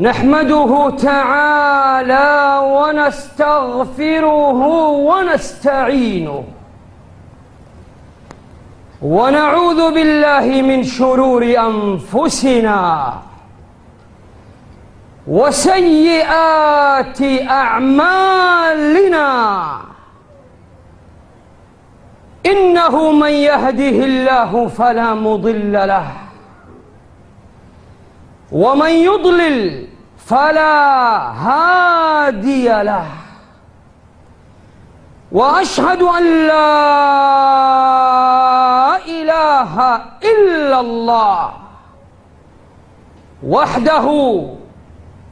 [0.00, 4.60] نحمده تعالى ونستغفره
[5.08, 6.44] ونستعينه.
[9.02, 13.12] ونعوذ بالله من شرور أنفسنا
[15.26, 17.20] وسيئات
[17.50, 19.26] أعمالنا.
[22.46, 26.08] إنه من يهده الله فلا مضل له
[28.52, 29.85] ومن يضلل
[30.26, 33.06] فلا هادي له.
[35.32, 36.86] وأشهد أن لا
[38.96, 41.52] إله إلا الله.
[43.46, 44.46] وحده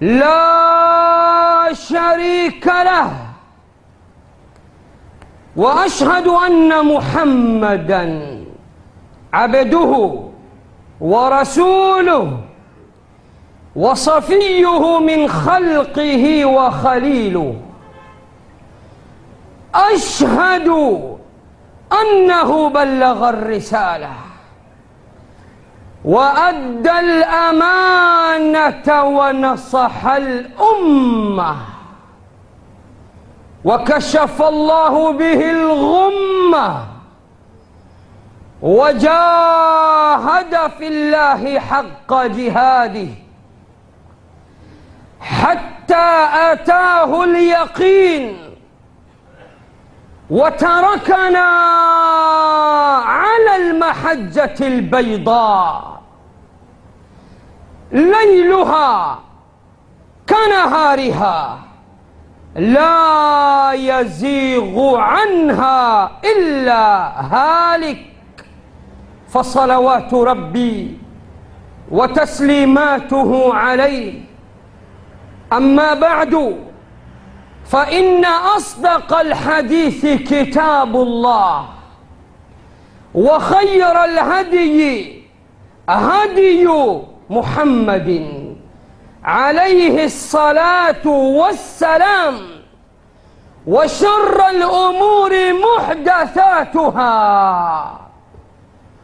[0.00, 3.10] لا شريك له.
[5.56, 8.44] وأشهد أن محمدا
[9.32, 10.20] عبده
[11.00, 12.43] ورسوله.
[13.76, 17.56] وصفيه من خلقه وخليله.
[19.74, 20.68] أشهد
[22.02, 24.10] أنه بلغ الرسالة
[26.04, 31.56] وأدى الأمانة ونصح الأمة.
[33.64, 36.84] وكشف الله به الغمة.
[38.62, 43.23] وجاهد في الله حق جهاده.
[45.24, 48.36] حتى آتاه اليقين
[50.30, 51.48] وتركنا
[53.04, 56.02] على المحجة البيضاء.
[57.92, 59.18] ليلها
[60.28, 61.58] كنهارها
[62.56, 66.86] لا يزيغ عنها إلا
[67.20, 68.06] هالك.
[69.28, 70.98] فصلوات ربي
[71.90, 74.20] وتسليماته عليه
[75.52, 76.58] أما بعد
[77.66, 81.68] فإن أصدق الحديث كتاب الله
[83.14, 85.22] وخير الهدي
[85.88, 86.68] هدي
[87.30, 88.34] محمد
[89.24, 92.34] عليه الصلاة والسلام
[93.66, 95.32] وشر الأمور
[95.78, 97.10] محدثاتها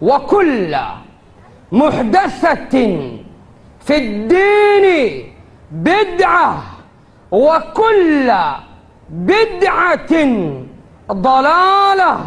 [0.03, 0.77] وكل
[1.73, 2.71] محدثة
[3.81, 5.30] في الدين
[5.71, 6.63] بدعة
[7.31, 8.33] وكل
[9.11, 10.13] بدعة
[11.13, 12.21] ضلالة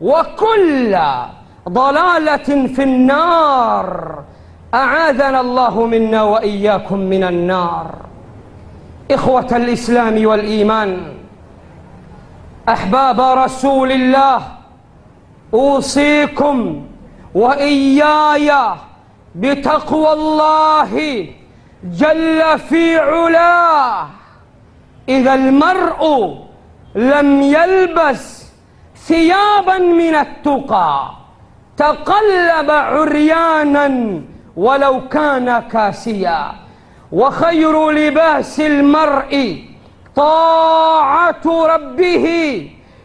[0.00, 0.98] وكل
[1.68, 4.18] ضلالة في النار.
[4.74, 7.94] أعاذنا الله منا وإياكم من النار.
[9.10, 11.12] إخوة الإسلام والإيمان
[12.68, 14.42] أحباب رسول الله
[15.54, 16.86] أوصيكم
[17.34, 18.52] وإياي
[19.34, 21.26] بتقوى الله
[21.92, 24.06] جل في علاه.
[25.08, 26.34] إذا المرء
[26.94, 28.46] لم يلبس
[28.96, 31.10] ثيابا من التقى
[31.76, 34.20] تقلب عريانا
[34.56, 36.52] ولو كان كاسيا.
[37.12, 39.64] وخير لباس المرء
[40.16, 42.26] طاعة ربه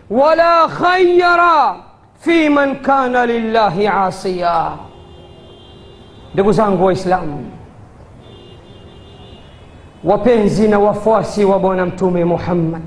[0.10, 1.40] ولا خير
[2.20, 4.72] في من كان lillahi asia
[6.34, 7.51] ndugu zangu waislamu
[10.04, 12.82] wapenzi na wafuasi wa bwana mtume muhammad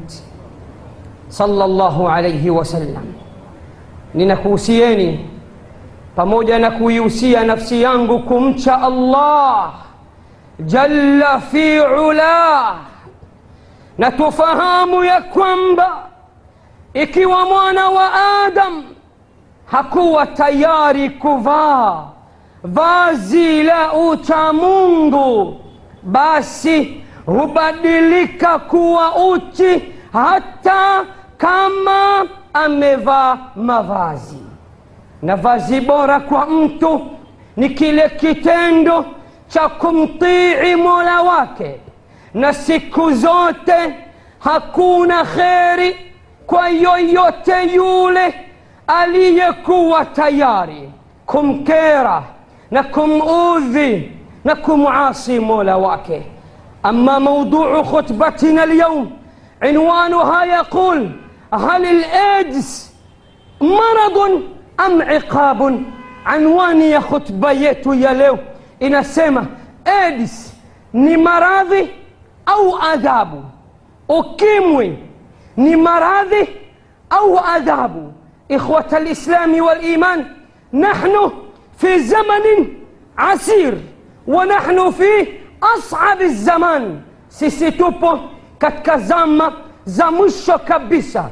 [1.29, 3.05] sallallahu alaihi wasallam
[4.15, 5.31] ninakuhusieni
[6.17, 9.73] pamoja na kuihusia nafsi yangu kumcha allah
[10.61, 12.77] jalla fi ulah
[13.99, 15.97] na tufahamu ya kwamba
[16.95, 18.11] ikiwa mwana wa
[18.47, 18.83] adam
[19.67, 22.05] hakuwa tayari kuvaa
[22.65, 25.57] vazi la uchamungu
[26.03, 31.05] basi hubadilika kuwa uchi hata
[31.37, 34.39] kama amevaa mavazi.
[35.23, 37.07] Na vazi bora kwa mtu
[37.57, 39.05] ni kile kitendo
[39.49, 41.81] cha kumtii mola wake.
[42.35, 43.95] Na siku zote
[44.39, 45.97] hakuna kheri
[46.47, 48.35] kwa yoyote yule
[48.87, 50.91] aliyekuwa tayari
[51.27, 52.23] kumkera
[52.71, 54.13] na kumudhi
[54.45, 56.23] na kumasi mola wake
[56.87, 59.11] أما موضوع خطبتنا اليوم
[59.63, 61.11] عنوانها يقول
[61.55, 62.93] هل الإيدز
[63.61, 64.43] مرض
[64.87, 65.83] أم عقاب؟
[66.27, 68.39] عنوان يا خطبيت يا لو
[68.83, 69.45] إن السماء
[69.87, 70.53] إيدز
[70.95, 71.89] نمرض
[72.49, 73.45] أو أذاب؟
[74.11, 74.97] أكيموي
[75.59, 76.47] نمرض
[77.13, 78.13] أو أذاب؟
[78.51, 80.25] إخوة الإسلام والإيمان
[80.75, 81.31] نحن
[81.79, 82.69] في زمن
[83.19, 83.79] عسير
[84.27, 87.01] ونحن فيه أصعب الزمان.
[87.31, 88.19] سيستوبو
[88.61, 89.53] كتكزاما
[89.87, 91.25] زمشو كبسا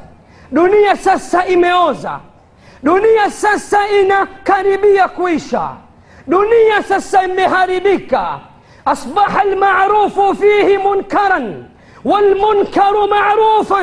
[0.52, 2.20] دنيا ساسا إميوزا.
[2.82, 5.66] دنيا ساسا إنا كاريبيا كويشا.
[6.26, 8.40] دنيا ساسا إمهاربيكا
[8.86, 11.40] أصبح المعروف فيه منكرا
[12.04, 13.82] والمنكر معروفا.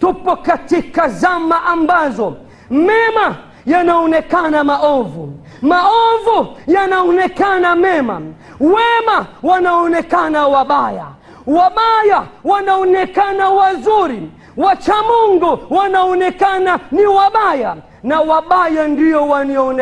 [0.00, 2.32] تبو كتكزاما أمبازو.
[2.70, 3.28] ميما
[3.66, 5.26] ينونكان ما أوفو.
[5.62, 8.20] Maovu yanaonekana mema
[8.60, 11.06] wema wanaonekana wabaya
[11.46, 19.28] wabaya wanaonekana wazuri wacha mungu wanaonekana ni wabaya na wabaya ndio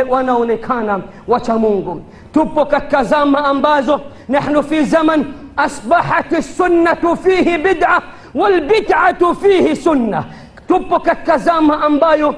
[0.09, 2.03] wanaonekana wacha mungu
[2.33, 8.03] tupo katika zama ambazo nahnu fi zaman asbahat sunnatu fihi bid'a
[8.35, 10.25] walbid'atu fihi sunna
[10.69, 12.35] tupo katika zama ambayo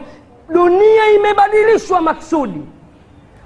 [0.49, 2.61] dunia imebadilishwa maksudi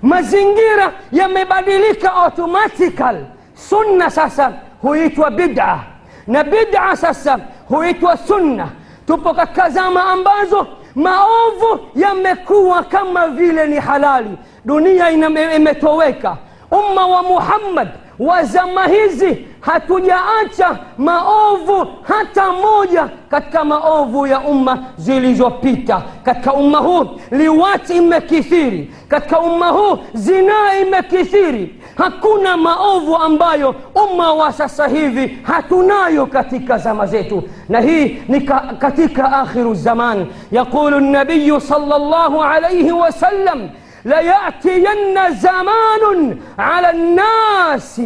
[0.05, 3.17] mazingira yamebadilika automatical
[3.55, 4.53] sunna sasa
[4.83, 5.79] huitwa bid'a.
[6.27, 8.69] Na bid'a sasa huitwa sunna.
[9.07, 14.39] Tupo katika zama ambazo maovu yamekuwa kama vile ni halali.
[14.65, 15.11] Dunia
[15.57, 16.37] imetoweka.
[16.71, 26.03] Umma wa muhammad wa zama hizi hatujaacha maovu hata moja katika maovu ya umma zilizopita
[26.25, 34.53] katika umma huu liwati imekithiri katika umma huu zinaa imekithiri hakuna maovu ambayo umma wa
[34.53, 41.61] sasa hivi hatunayo katika zama zetu na hii ni ka, katika akhiru zaman yaqulu nabiyu
[41.61, 43.69] sal llahu alaihi wasallam
[44.07, 44.87] لياتين
[45.31, 48.01] زمان على الناس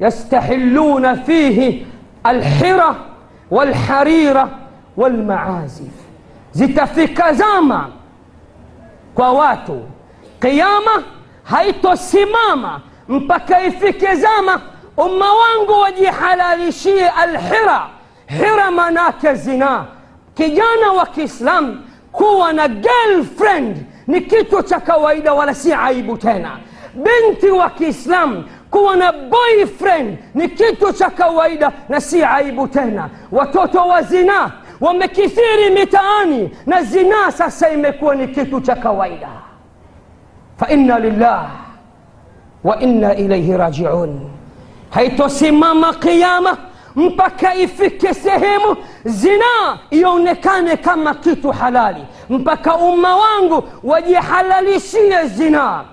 [0.00, 1.84] يستحلون فيه
[2.26, 2.96] الحرة
[3.50, 4.50] والحريرة
[4.96, 5.94] والمعازف.
[6.52, 7.90] زيت في كزاما
[9.14, 9.80] كواتو
[10.42, 11.02] قيامة
[11.48, 14.54] هيتو سماما مبكي في كزاما
[14.98, 17.90] أم وانقو ودي حلالي شيء الحرة.
[18.28, 19.86] حرة مناك الزنا
[20.36, 21.80] كجانا وكيسلام
[22.12, 26.58] كوانا جيل فريند نكيتو تكويدا ولا سي عيبو تينا.
[26.94, 34.02] بنتي وكيسلام kuwa na boyfriend ni kitu cha kawaida na si aibu tena watoto wa
[34.02, 34.50] zinaa
[34.80, 39.28] wamekithiri mitaani na zinaa sasa imekuwa ni kitu cha kawaida
[40.56, 41.50] fainna lillah
[42.64, 44.20] wa inna ilaihi rajiun
[44.90, 46.56] haitosimama qiama
[46.96, 55.84] mpaka ifike sehemu zinaa ionekane kama kitu halali mpaka umma wangu wajihalalishie zinaa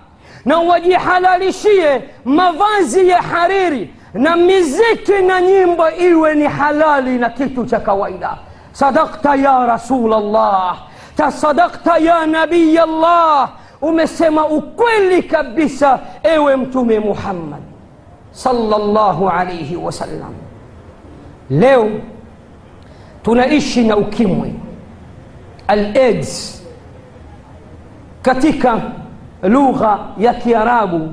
[0.48, 7.80] na wajihalalishie mavazi ya hariri na miziki na nyimbo iwe ni halali na kitu cha
[7.80, 8.38] kawaida
[8.72, 10.78] sadakta ya rasul llah
[11.18, 13.50] tasadakta ya nabiy llah
[13.82, 17.62] umesema ukweli kabisa ewe mtume muhammad
[18.32, 20.34] sallallahu alaihi wasallam
[21.50, 21.90] leo
[23.24, 24.54] tunaishi na ukimwi
[25.68, 26.64] al-AIDS
[28.22, 28.82] katika
[29.44, 31.12] lugha ya kiarabu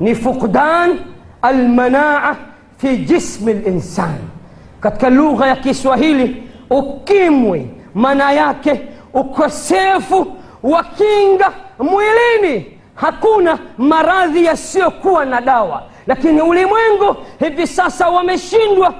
[0.00, 0.98] ni fuqdan
[1.42, 2.36] almanaa
[2.78, 4.18] fi jismi linsan
[4.80, 8.80] katika lugha ya kiswahili ukimwi maana yake
[9.14, 12.78] ukosefu wa kinga mwilini.
[12.94, 15.82] Hakuna maradhi yasiyokuwa na dawa.
[16.06, 18.94] Lakini ulimwengu hivi sasa wameshindwa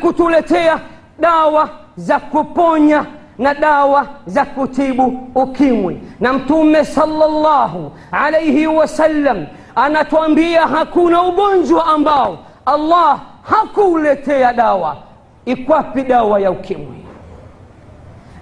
[0.00, 0.80] kutuletea
[1.20, 3.06] dawa za kuponya
[3.38, 6.00] na dawa za kutibu ukimwi.
[6.20, 14.96] Na mtume salllahu alaihi wasallam anatuambia hakuna ugonjwa ambao allah hakuuletea dawa.
[15.44, 17.04] Ikwapi dawa ya ukimwi?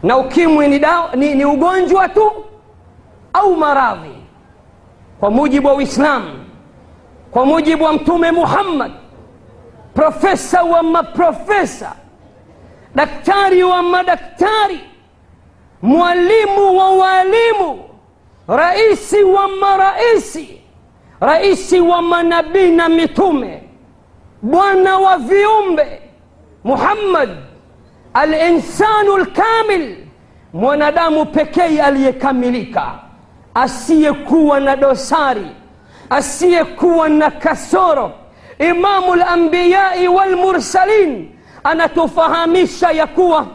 [0.02, 0.80] Na ukimwi ni,
[1.14, 2.32] ni, ni ugonjwa tu
[3.32, 4.16] au maradhi?
[5.20, 6.30] Kwa mujibu wa uislamu
[7.30, 8.92] kwa mujibu wa mtume muhammad
[9.94, 11.92] profesa wa maprofesa
[12.96, 14.80] daktari wa madaktari
[15.82, 17.84] mwalimu wa walimu
[18.48, 20.60] raisi wa maraisi
[21.20, 23.62] raisi wa manabii na mitume
[24.42, 26.02] bwana wa viumbe
[26.64, 27.30] muhammad
[28.14, 29.96] alinsanu lkamil
[30.52, 32.92] mwanadamu pekee aliyekamilika
[33.54, 35.46] asiyekuwa na dosari
[36.10, 38.12] asiyekuwa na kasoro
[38.58, 41.35] imamu lambiyai walmursalin
[41.68, 43.46] anatufahamisha ya kuwa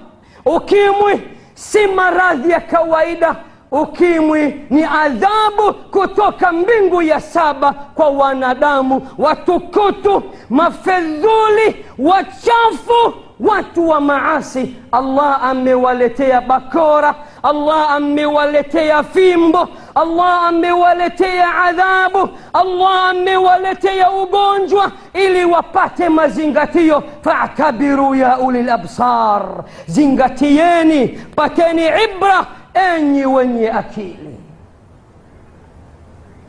[0.46, 1.22] ukimwi
[1.54, 3.36] si maradhi ya kawaida
[3.72, 14.76] ukimwi ni adhabu kutoka mbingu ya saba kwa wanadamu watukutu mafedhuli wachafu watu wa maasi.
[14.92, 25.46] Allah amewaletea bakora allah amewaletea fimbo الله أمي ولتي عذابه الله أمي ولتي وقونجوة إلي
[25.46, 29.66] وباتي ما زنغتيو فاعتبروا يا أولي الأبصار.
[29.88, 34.36] زنغتياني باتيني عبرة أني وني أكيل.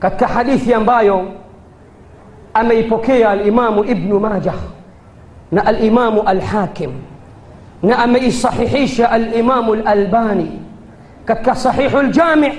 [0.03, 1.25] كتك حديث ينبايو
[2.57, 4.55] أما يبكي الإمام ابن ماجه
[5.53, 6.93] نا الإمام الحاكم
[7.83, 10.51] نا أما الصحيحيش الإمام الألباني.
[11.29, 12.53] كتك صحيح الجامع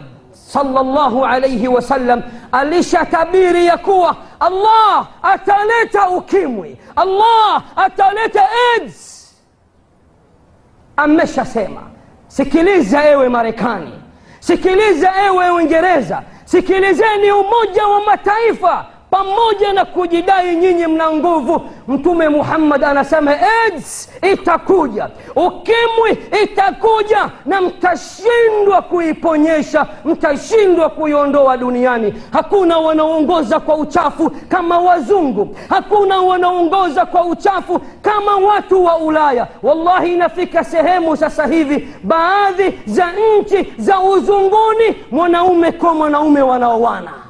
[0.55, 2.21] sallallahu alaihi wasallam
[2.51, 9.25] alishatabiri ya kuwa allah ataleta ukimwi allah ataleta aids
[10.97, 11.81] ameshasema
[12.27, 13.93] sikiliza ewe marekani
[14.39, 22.83] sikiliza ewe uingereza sikilizeni umoja wa mataifa pamoja na kujidai nyinyi mna nguvu mtume muhammad
[22.83, 25.09] anasema aids itakuja.
[25.35, 26.12] Ukimwi
[26.43, 32.13] itakuja na mtashindwa kuiponyesha mtashindwa kuiondoa duniani.
[32.31, 35.55] Hakuna wanaoongoza kwa uchafu kama wazungu.
[35.69, 39.47] Hakuna wanaoongoza kwa uchafu kama watu wa ulaya.
[39.63, 43.07] Wallahi inafika sehemu sasa hivi baadhi za
[43.39, 47.25] nchi za uzunguni mwanaume kwa mwanaume wanaowana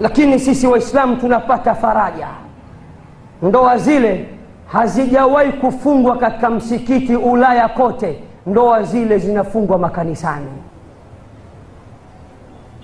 [0.00, 2.28] lakini sisi waislamu tunapata faraja.
[3.42, 4.28] Ndoa zile
[4.66, 8.22] hazijawahi kufungwa katika msikiti ulaya kote.
[8.46, 10.46] Ndoa zile zinafungwa makanisani.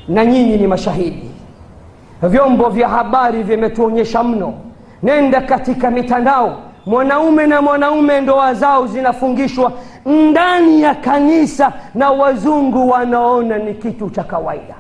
[0.09, 1.31] Na nyinyi ni mashahidi.
[2.23, 4.55] Vyombo vya habari vimetuonyesha mno.
[5.03, 6.59] Nenda katika mitandao.
[6.87, 9.73] Mwanaume na mwanaume ndoa zao zinafungishwa
[10.07, 14.75] ndani ya kanisa na wazungu wanaona ni kitu cha kawaida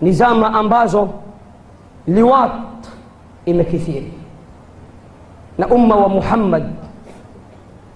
[0.00, 1.08] ni zama ambazo
[2.06, 2.52] liwat
[3.44, 4.12] imekithiri.
[5.58, 6.64] Na umma wa muhammad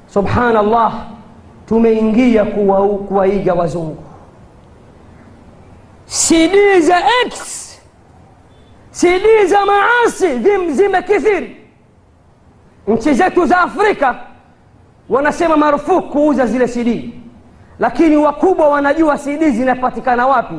[0.07, 1.07] subhanallah
[1.67, 2.45] tumeingia
[3.09, 4.03] kuwaiga wazungu.
[6.07, 7.61] Cd za x
[8.91, 10.39] cd za maasi
[10.73, 11.57] zimekithiri.
[12.89, 14.21] Nchi zetu za afrika
[15.09, 17.15] wanasema marufuku kuuza zile cd
[17.79, 20.55] lakini wakubwa wanajua cd zinapatikana wapi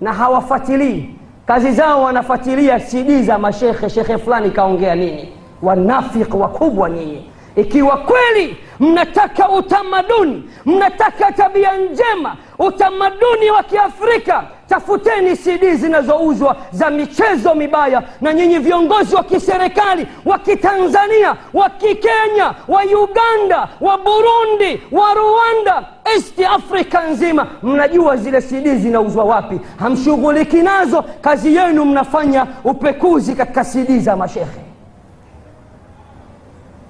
[0.00, 1.10] na hawafuatilii.
[1.46, 5.32] Kazi zao wanafuatilia cd za mashekhe shekhe fulani kaongea nini?
[5.62, 15.74] Wanafiki wakubwa nyinyi ikiwa kweli mnataka utamaduni mnataka tabia njema utamaduni wa kiafrika tafuteni cd
[15.74, 23.68] zinazouzwa za michezo mibaya na nyinyi viongozi wa kiserikali wa kitanzania wa kikenya wa uganda
[23.80, 25.84] wa burundi wa rwanda
[26.16, 33.64] east africa nzima mnajua zile cd zinauzwa wapi hamshughuliki nazo kazi yenu mnafanya upekuzi katika
[33.64, 34.60] cd za mashekhe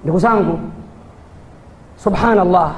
[0.03, 0.59] ndugu zangu
[1.95, 2.71] subhanallah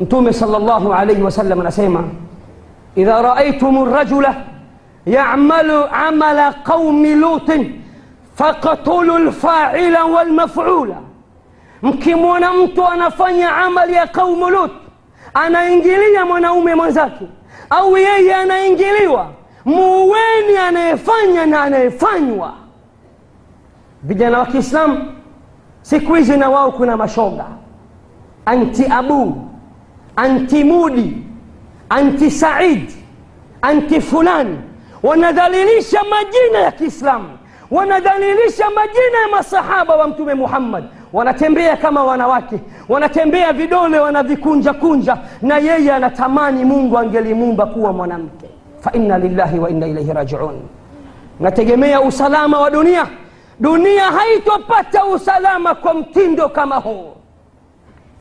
[0.00, 2.04] mtume sal llahu alaihi wasallam anasema
[2.96, 4.34] idha raaitum rajula
[5.06, 7.82] yamalu amala qaumi lutin
[8.34, 10.96] faqtulu lfaila walmafula
[11.82, 14.70] mkimwona mtu anafanya amali ya qaumu lut
[15.34, 17.26] anaingilia mwanaume mwenzake.
[17.70, 19.30] Au yeye anaingiliwa
[19.64, 22.54] muuweni anayefanya na anayefanywa.
[24.02, 25.12] Vijana wa kiislamu
[25.82, 27.44] siku hizi na wao kuna mashoga.
[28.46, 29.48] Anti abu
[30.16, 31.16] anti mudi
[31.88, 32.90] anti said
[33.62, 34.58] anti fulani.
[35.02, 37.38] Wanadhalilisha majina ya kiislamu.
[37.70, 45.58] Wanadhalilisha majina ya masahaba wa mtume muhammad wanatembea kama wanawake wanatembea vidole wanavikunja kunja na
[45.58, 48.46] yeye anatamani mungu angelimuumba kuwa mwanamke.
[48.80, 50.60] Fainna lillahi wa inna ilaihi rajiun.
[51.40, 53.06] Nategemea usalama wa dunia.
[53.60, 57.12] Dunia haitopata usalama kwa mtindo kama huu.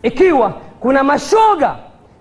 [0.03, 1.75] Ikiwa kuna mashoga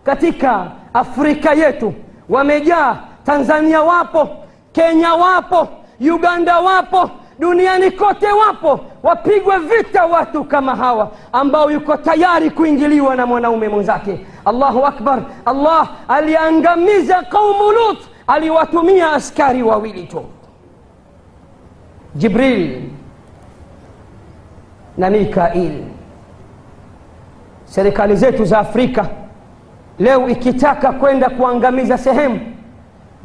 [0.05, 1.95] katika afrika yetu
[2.29, 4.29] wamejaa tanzania wapo
[4.73, 5.69] kenya wapo
[6.15, 13.27] uganda wapo duniani kote wapo wapigwe vita watu kama hawa ambao yuko tayari kuingiliwa na
[13.27, 14.27] mwanaume mwenzake.
[14.45, 15.23] Allahu akbar.
[15.47, 17.99] Allah aliangamiza qaumu lut.
[18.27, 20.25] Aliwatumia askari wawili tu.
[22.15, 22.83] Jibril
[24.99, 25.85] na mikail.
[27.65, 29.07] Serikali zetu za afrika
[29.99, 32.41] leo ikitaka kwenda kuangamiza sehemu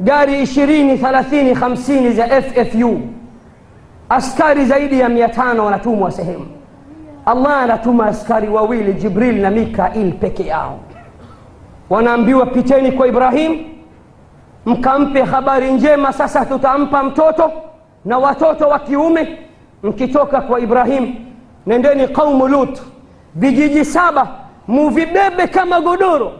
[0.00, 3.00] gari ishirini thalathini hamsini za ffu
[4.14, 6.46] askari zaidi ya mia tano wanatumwa sehemu.
[7.26, 10.78] Allah anatuma askari wawili jibril na mikail peke yao.
[11.90, 13.64] Wanaambiwa piteni kwa ibrahim
[14.66, 17.52] mkampe habari njema sasa tutampa mtoto
[18.04, 19.38] na watoto wa kiume.
[19.82, 21.14] Mkitoka kwa ibrahim
[21.66, 22.78] nendeni qaumu lut
[23.34, 24.28] vijiji saba
[24.68, 26.32] muvibebe kama godoro.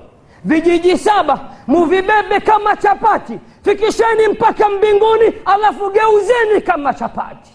[0.45, 3.39] Vijiji saba muvibebe kama chapati.
[3.63, 7.54] Fikisheni mpaka mbinguni alafu geuzeni kama chapati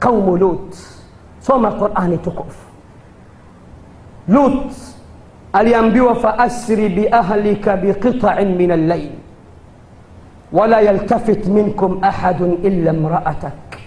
[0.00, 0.74] قوم لوط.
[1.40, 2.56] صوم القرآن تقف.
[4.28, 4.72] لوط
[5.56, 9.14] اليانبيو فأسر بأهلك بقطع من الليل.
[10.52, 13.80] ولا يلتفت منكم أحد إلا امرأتك.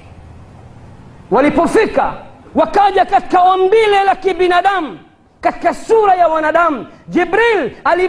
[1.31, 2.23] ولبوفيكا
[2.55, 4.97] وكاد يكتك أمبيل لك بندم.
[5.41, 6.85] كتك السورة يا وندم.
[7.09, 8.05] جبريل ألي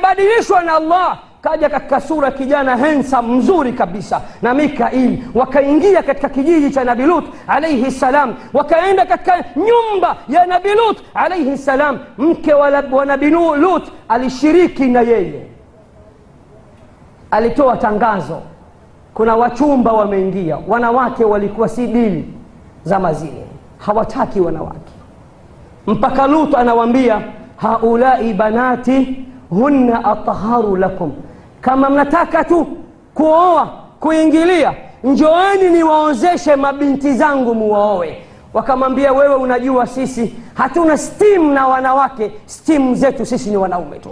[0.62, 4.20] أن الله kaja katika sura kijana hensa mzuri kabisa.
[4.42, 10.68] Na mikail wakaingia katika kijiji cha nabi lut alaihi ssalam wakaenda katika nyumba ya nabi
[10.68, 15.46] lut alaihi ssalam mke wa, wa nabi lut alishiriki na yeye.
[17.30, 18.42] Alitoa tangazo.
[19.14, 20.58] Kuna wachumba wameingia.
[20.68, 22.34] Wanawake walikuwa si dili
[22.84, 23.46] za mazile
[23.78, 24.92] hawataki wanawake.
[25.86, 27.20] Mpaka lut anawambia
[27.56, 31.12] haulai banati hunna ataharu lakum
[31.60, 32.66] kama mnataka tu
[33.14, 33.66] kuoa
[34.00, 34.74] kuingilia
[35.04, 38.22] njoeni niwaozeshe mabinti zangu muwaoe
[38.54, 44.10] wakamwambia wewe unajua sisi hatuna stimu na wanawake stimu zetu sisi ni wanaume tu.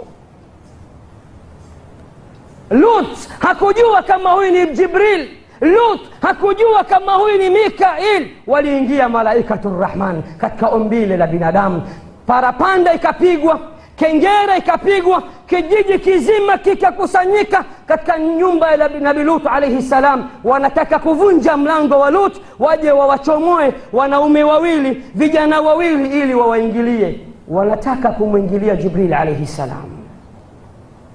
[2.69, 3.07] Lut
[3.39, 5.29] hakujua kama huyu ni jibril.
[5.61, 8.27] Lut hakujua kama huyu ni mikail.
[8.47, 11.81] Waliingia malaikatu rrahman katika umbile la binadamu.
[12.27, 13.59] Parapanda ikapigwa
[13.99, 20.29] kengera ikapigwa kijiji kizima kikakusanyika katika nyumba ya nabi lut alaihi salam.
[20.43, 27.19] Wanataka kuvunja mlango wa lut waje wawachomoe wanaume wawili vijana wawili ili wawaingilie.
[27.47, 29.89] Wanataka kumwingilia jibril alaihi salam.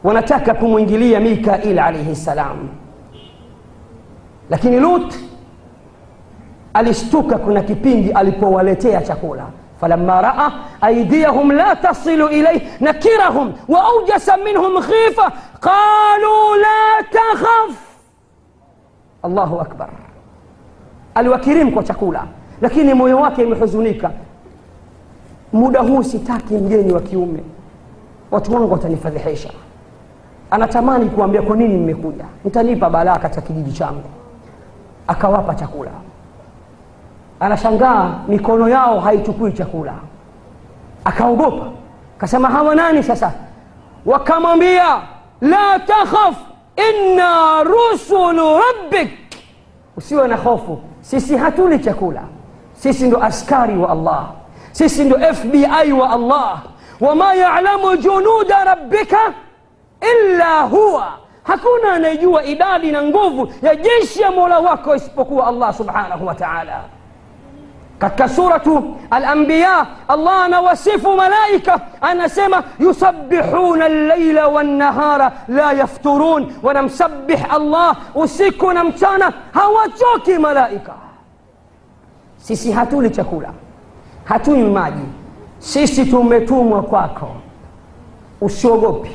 [0.05, 2.69] Wanataka kumwingilia mikail alaihi salam.
[4.51, 5.15] Lakini lut
[6.75, 9.47] alishtuka kuna kipindi alipowaletea chakula
[9.85, 10.51] فلما راى
[10.85, 17.99] ايديهم لا تصل اليه نكرهم واوجس منهم خيفه قالوا لا تخف
[19.25, 19.89] الله اكبر
[21.15, 22.25] aliwakirimu kwa chakula
[22.61, 24.11] lakini moyo wake umehuzunika
[25.53, 27.45] muda huu sitaki mgeni wa kiume
[28.31, 29.51] watu wangu watanifadhihisha
[30.51, 34.05] anatamani kuambia kwa nini mmekuja mtanipa balaa katika kijiji changu
[35.07, 35.91] akawapa chakula
[37.45, 39.95] anashangaa mikono yao haichukui chakula
[41.05, 41.67] akaogopa
[42.19, 43.33] akasema hawa nani sasa
[44.07, 45.01] wakamwambia
[45.41, 46.37] la takhaf
[46.91, 49.11] inna rusulu rabbik
[49.97, 52.23] usiwe na hofu sisi hatuli chakula
[52.73, 54.25] sisi ndo askari wa allah
[54.73, 56.63] sisi ndo fbi wa allah
[57.01, 59.19] wama yalamu junuda rabbika
[60.01, 66.27] illa huwa hakuna anayejua idadi na nguvu ya jeshi ya mola wako isipokuwa allah subhanahu
[66.27, 66.85] wa taala
[68.09, 78.71] كسورة الأنبياء الله نوصف ملائكة أنا سيما يسبحون الليل والنهار لا يفترون ونمسبح الله وسيكو
[78.71, 80.95] نمتانا هوا جوكي ملائكة.
[82.39, 83.51] سيسي هاتو لتكولا
[84.29, 85.07] هاتو يمادي
[85.61, 87.27] سيسي تومتوم وكواكو
[88.41, 89.11] وشوغوبي.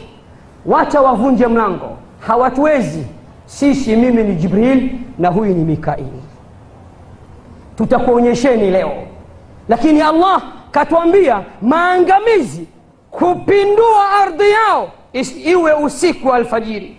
[0.65, 1.89] واتا وفنجم لانغو
[2.30, 3.04] هوا تويزي.
[3.47, 6.21] سيسي ميمي جبريل نهويني ميكائيني
[7.79, 8.91] tutakuonyesheni leo.
[9.69, 12.67] Lakini allah katuambia maangamizi
[13.11, 14.89] kupindua ardhi yao
[15.45, 16.97] iwe usiku wa alfajiri.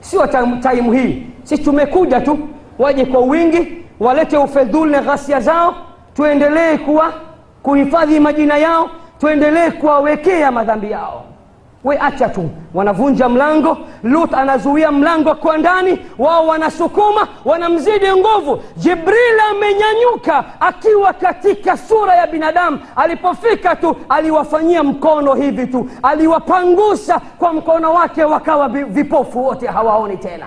[0.00, 0.26] Sio
[0.62, 1.22] taimu hii.
[1.42, 2.38] Sisi tumekuja tu
[2.78, 5.74] waje kwa wingi walete ufedhuli na ghasia zao
[6.14, 7.12] tuendelee kuwa
[7.62, 11.24] kuhifadhi majina yao tuendelee kuwawekea madhambi yao
[11.84, 12.50] we acha tu.
[12.74, 18.62] Wanavunja mlango lut anazuia mlango kwa ndani wao wanasukuma wanamzidi nguvu.
[18.76, 22.78] Jibril amenyanyuka akiwa katika sura ya binadamu.
[22.96, 25.88] Alipofika tu aliwafanyia mkono hivi tu.
[26.02, 30.46] Aliwapangusa kwa mkono wake wakawa vipofu wote hawaoni tena.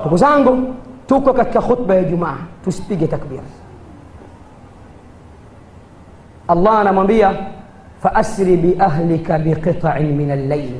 [0.00, 0.74] Ndugu zangu
[1.06, 3.40] tuko katika khutba ya jumaa tusipige takbir
[6.48, 7.34] allah anamwambia
[8.02, 10.70] faasri biahlika biqitain min allail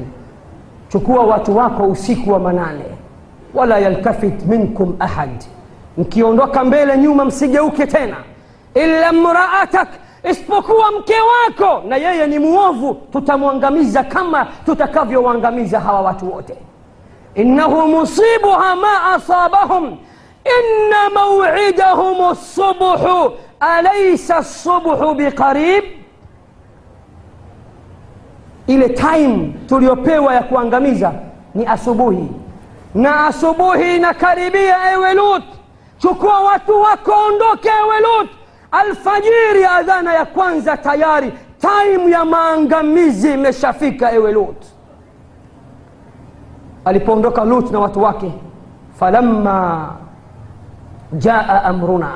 [0.89, 2.85] chukua watu wako usiku wa manane
[3.55, 5.45] wala yaltafit minkum ahad
[5.99, 8.17] mkiondoka mbele nyuma msigeuke tena
[8.75, 9.89] illa mraatak
[10.31, 16.55] isipokuwa mke wako na yeye ni muovu tutamwangamiza kama tutakavyowaangamiza hawa watu wote
[17.35, 19.85] innahu musibuha ma asabahum
[20.45, 25.85] inna mawidahum lsubuhu alaysa lsubuhu biqarib
[28.75, 31.13] ile time tuliyopewa ya kuangamiza
[31.55, 32.29] ni asubuhi.
[32.95, 35.43] Na asubuhi inakaribia ewe lut.
[35.99, 38.31] Chukua watu wako ondoke ewe lut.
[38.73, 41.33] Alfajiri adhana ya kwanza tayari.
[41.61, 44.65] Time ya maangamizi imeshafika ewe lut.
[46.85, 48.33] Alipoondoka lut na watu wake
[48.99, 49.89] falamma
[51.13, 52.11] jaa amruna.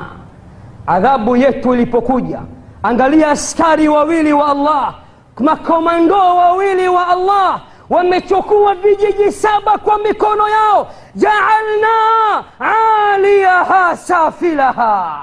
[0.87, 2.39] Adhabu yetu ilipokuja
[2.83, 4.95] angalia askari wawili wa allah
[5.39, 10.87] makomando wawili wa allah wamechukua vijiji saba kwa mikono yao.
[11.15, 12.43] Jaalna
[13.13, 15.19] aliyaha safilaha.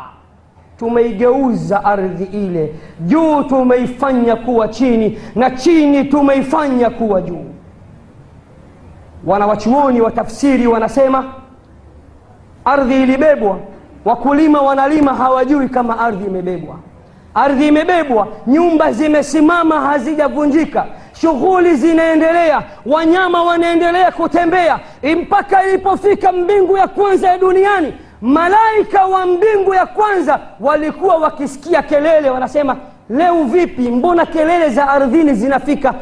[0.78, 2.74] Tumeigeuza ardhi ile.
[3.00, 7.44] Juu tumeifanya kuwa chini na chini tumeifanya kuwa juu.
[9.26, 11.24] Wanawachuoni wa tafsiri wanasema
[12.64, 13.58] ardhi ilibebwa.
[14.04, 16.76] Wakulima wanalima hawajui kama ardhi imebebwa
[17.34, 20.86] ardhi imebebwa nyumba zimesimama hazijavunjika.
[21.20, 24.78] Shughuli zinaendelea wanyama wanaendelea kutembea.
[25.22, 32.30] Mpaka ilipofika mbingu ya kwanza ya duniani malaika wa mbingu ya kwanza walikuwa wakisikia kelele
[32.30, 32.76] wanasema
[33.10, 33.90] leo vipi?
[33.90, 35.94] Mbona kelele za ardhini zinafika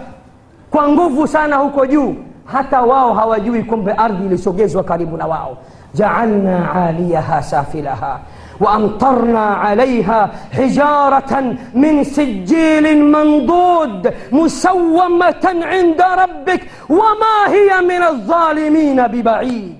[0.70, 2.14] kwa nguvu sana huko juu?
[2.44, 5.56] Hata wao hawajui kumbe ardhi ilisogezwa karibu na wao.
[5.94, 8.18] Jaalna aliyaha safilaha
[8.60, 19.76] وامطرنا عليها حجاره من سجيل منضود مسومه عند ربك وما هي من الظالمين ببعيد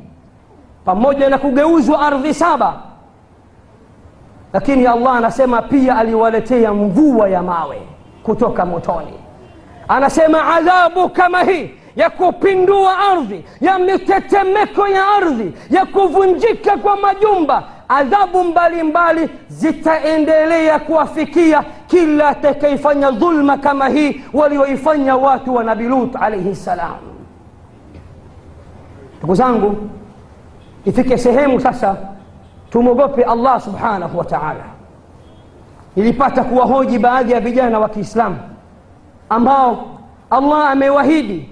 [0.87, 2.75] pamoja na kugeuzwa ardhi saba
[4.53, 7.83] lakini allah anasema pia aliwaletea mvua ya mawe
[8.23, 9.15] kutoka motoni
[9.89, 17.63] anasema adhabu kama hii ya kupindua ardhi ya mitetemeko ya ardhi ya kuvunjika kwa majumba
[17.91, 26.55] adhabu mbalimbali zitaendelea kuwafikia kila atakayefanya dhulma kama hii walioifanya watu wa nabi lut alaihi
[26.55, 26.97] ssalam
[29.19, 29.77] ndugu zangu
[30.85, 31.97] ifike sehemu sasa
[32.71, 34.65] tumwogope allah subhanahu wa taala.
[35.97, 38.37] Nilipata kuwahoji baadhi ya vijana wa kiislamu
[39.29, 39.87] ambao
[40.31, 41.49] allah amewahidi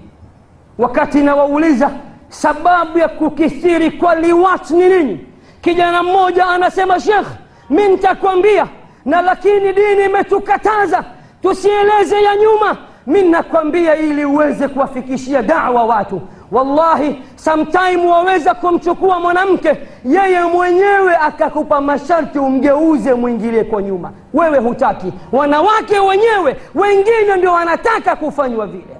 [0.77, 1.91] wakati nawauliza
[2.29, 5.25] sababu ya kukithiri kwa liwat ni nini
[5.61, 7.27] kijana mmoja anasema shekh
[7.69, 8.67] mi ntakwambia
[9.05, 11.03] na lakini dini imetukataza
[11.41, 12.77] tusieleze ya nyuma.
[13.07, 16.21] Mi nakwambia ili uweze kuwafikishia dawa watu.
[16.51, 24.11] Wallahi sometime waweza kumchukua mwanamke yeye mwenyewe akakupa masharti umgeuze mwingilie kwa nyuma.
[24.33, 25.13] Wewe hutaki.
[25.31, 28.97] Wanawake wenyewe wengine ndio wanataka kufanywa vile.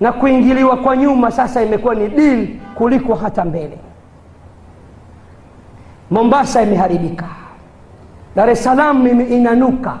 [0.00, 3.78] Na kuingiliwa kwa nyuma sasa imekuwa ni dili kuliko hata mbele
[6.10, 7.26] mombasa imeharibika.
[8.36, 9.98] Dar es salaam inanuka.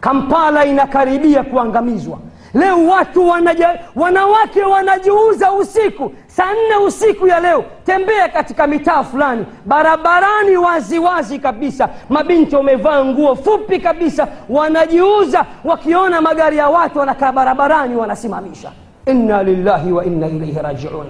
[0.00, 2.18] Kampala inakaribia kuangamizwa.
[2.54, 7.64] Leo watu wanaja, wanawake wanajiuza usiku saa nne usiku ya leo.
[7.84, 11.88] Tembea katika mitaa fulani barabarani waziwazi wazi kabisa.
[12.10, 15.44] Mabinti wamevaa nguo fupi kabisa wanajiuza.
[15.64, 18.72] Wakiona magari ya watu wanakaa barabarani wanasimamisha.
[19.06, 21.06] Inna lillahi wa inna ilaihi rajiun.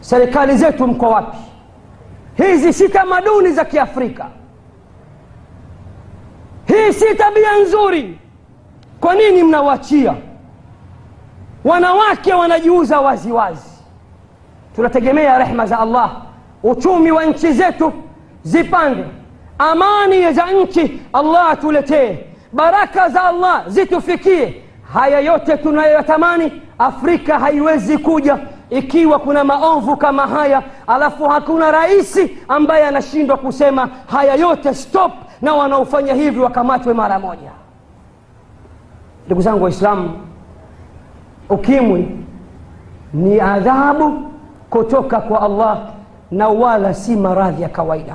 [0.00, 1.38] Serikali zetu mko wapi
[2.46, 4.26] hizi si tamaduni za kiafrika.
[6.66, 8.18] Hii si tabia nzuri.
[9.00, 10.14] Kwa nini mnawachia?
[11.64, 13.70] Wanawake wanajiuza waziwazi.
[14.76, 16.22] Tunategemea rehma za allah.
[16.62, 17.92] Uchumi wa nchi zetu
[18.42, 19.04] zipande
[19.58, 22.18] amani za nchi allah atuletee.
[22.52, 24.62] Baraka za allah zitufikie.
[24.94, 28.38] Haya yote tunayoyatamani afrika haiwezi kuja
[28.70, 35.54] ikiwa kuna maovu kama haya alafu hakuna raisi ambaye anashindwa kusema haya yote stop na
[35.54, 37.50] wanaofanya hivi wakamatwe mara moja
[39.26, 40.10] ndugu zangu waislamu
[41.50, 42.18] ukimwi
[43.14, 44.32] ni adhabu
[44.70, 45.78] kutoka kwa allah
[46.30, 48.14] na wala si maradhi ya kawaida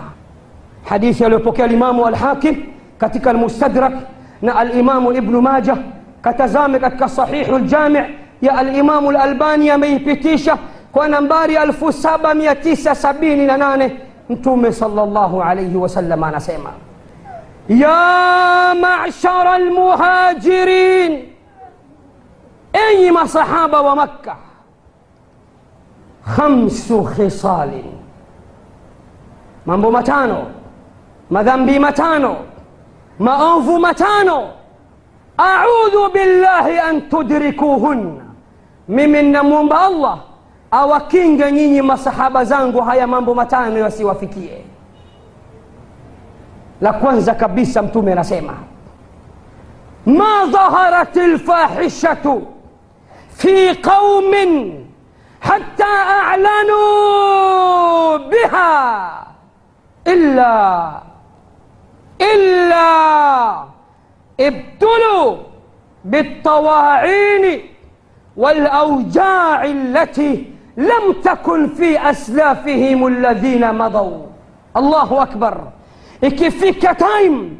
[0.83, 2.65] hadithi aliyopokea limamu alhakim
[2.97, 3.93] katika almustadrak
[4.41, 5.77] na alimamu ibnu maja
[6.21, 7.99] katazame katika sahihu ljami
[8.43, 10.57] ya alimamu lalbani ameipitisha
[10.91, 13.91] kwa nambari 7978
[14.29, 16.69] mtume salllahu alaihi wasallam anasema
[17.69, 21.29] ya mashara lmuhajirin
[22.73, 24.35] enyi masahaba wa makka
[26.35, 27.85] khamsu khisalin
[29.65, 30.45] mambo matano
[31.29, 32.35] madhambi matano
[33.19, 34.49] maovu matano
[35.37, 38.22] audhu billahi an tudrikuhunna
[38.87, 40.17] mimi namwomba allah
[40.71, 44.63] awakinge nyinyi masahaba zangu haya mambo matano yasiwafikie
[46.81, 48.53] la kwanza kabisa mtume anasema
[50.05, 52.47] ma dhaharat lfahishatu
[53.35, 54.85] fi qaumin
[55.39, 55.85] hatta
[56.31, 59.09] a'lanuu biha
[60.05, 61.01] illa
[62.33, 63.63] illa
[64.39, 65.35] ابتلوا
[66.05, 67.61] بالطواعين
[68.37, 74.25] والأوجاع التي لم تكن في أسلافهم الذين مضوا.
[74.77, 75.57] الله أكبر.
[76.23, 77.59] إكفيك تايم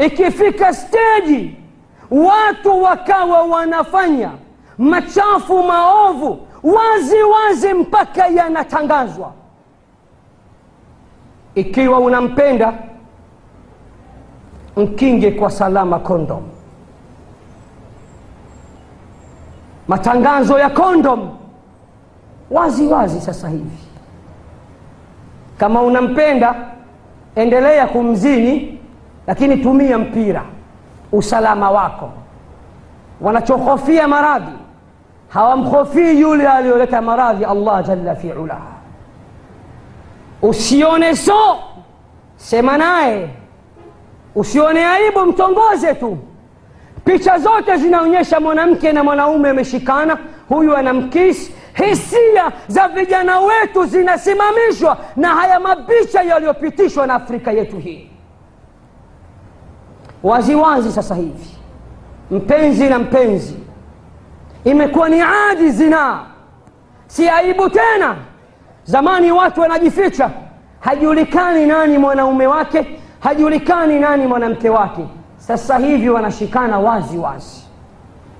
[0.00, 1.54] إكفيك ستيجي
[2.10, 3.82] واتو وكاو ما
[4.78, 9.32] machafu وازي وازي wazi mpaka yanatangazwa
[11.54, 12.74] ikiwa unampenda
[14.76, 16.42] mkinge kwa salama كوندوم.
[19.88, 21.30] Matangazo ya kondom
[22.50, 23.78] wazi wazi sasa hivi.
[25.58, 26.54] Kama unampenda
[27.34, 28.80] endelea kumzini
[29.26, 30.42] lakini tumia mpira.
[31.12, 32.10] Usalama wako.
[33.20, 34.52] Wanachohofia maradhi.
[35.28, 38.58] Hawamhofii yule aliyoleta maradhi allah jalla fi ula
[40.42, 41.56] usione so.
[42.36, 43.28] Sema naye.
[44.34, 46.18] Usione aibu mtongoze tu
[47.04, 55.28] picha zote zinaonyesha mwanamke na mwanaume ameshikana huyu anamkisi hisia za vijana wetu zinasimamishwa na
[55.28, 58.10] haya mapicha yaliyopitishwa na afrika yetu hii.
[60.22, 61.56] Waziwazi sasa hivi
[62.30, 63.56] mpenzi na mpenzi
[64.64, 66.20] imekuwa ni adi zinaa
[67.06, 68.16] si aibu tena.
[68.84, 70.30] Zamani watu wanajificha.
[70.80, 75.06] Hajulikani nani mwanaume wake hajulikani nani mwanamke wake
[75.46, 77.64] sasa hivi wanashikana wazi wazi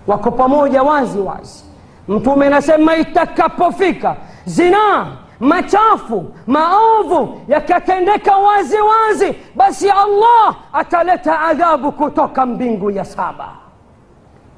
[0.06, 1.64] wako pamoja wazi wazi
[2.08, 5.06] mtume anasema itakapofika zinaa
[5.40, 13.48] machafu maovu yakatendeka wazi wazi basi allah ataleta adhabu kutoka mbingu ya saba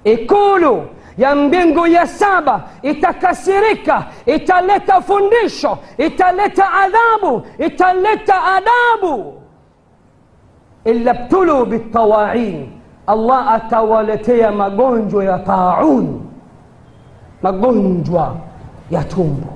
[0.05, 0.83] ikulu
[1.19, 9.36] ya mbingu ya saba itakasirika italeta fundisho italeta adhabu italeta adabu
[10.87, 12.67] illa btulu bitawain.
[13.07, 16.21] Allah atawaletea magonjwa ya taun.
[17.43, 18.35] Magonjwa
[18.91, 19.47] ya tumbo.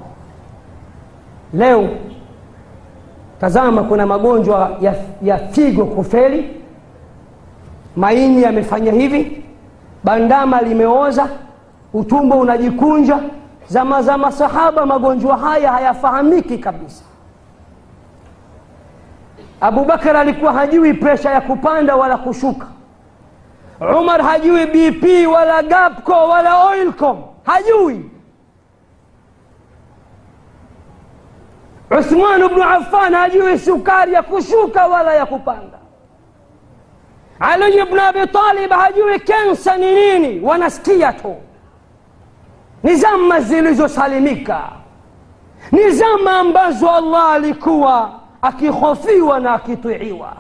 [1.55, 1.89] Leo
[3.41, 6.57] tazama kuna magonjwa ya, ya figo kufeli.
[7.97, 9.45] Maini yamefanya hivi.
[10.05, 11.29] Bandama limeoza.
[11.95, 13.19] Utumbo unajikunja.
[13.69, 17.05] Zama za masahaba magonjwa haya hayafahamiki kabisa
[19.61, 22.67] abubakar alikuwa hajui presha ya kupanda wala kushuka.
[24.01, 27.23] Umar hajui bp wala gapco wala oilcom.
[27.45, 28.11] Hajui.
[31.91, 35.79] Uthman bnu affan hajui sukari ya kushuka wala ya kupanda.
[37.41, 38.19] Ali bnu abi
[38.71, 40.41] hajui kensa ni nini.
[40.45, 41.37] Wanasikia tu.
[42.83, 44.63] Ni zama zilizosalimika.
[45.73, 50.33] Ni zama ambazo allah alikuwa akihofiwa na akitiiwa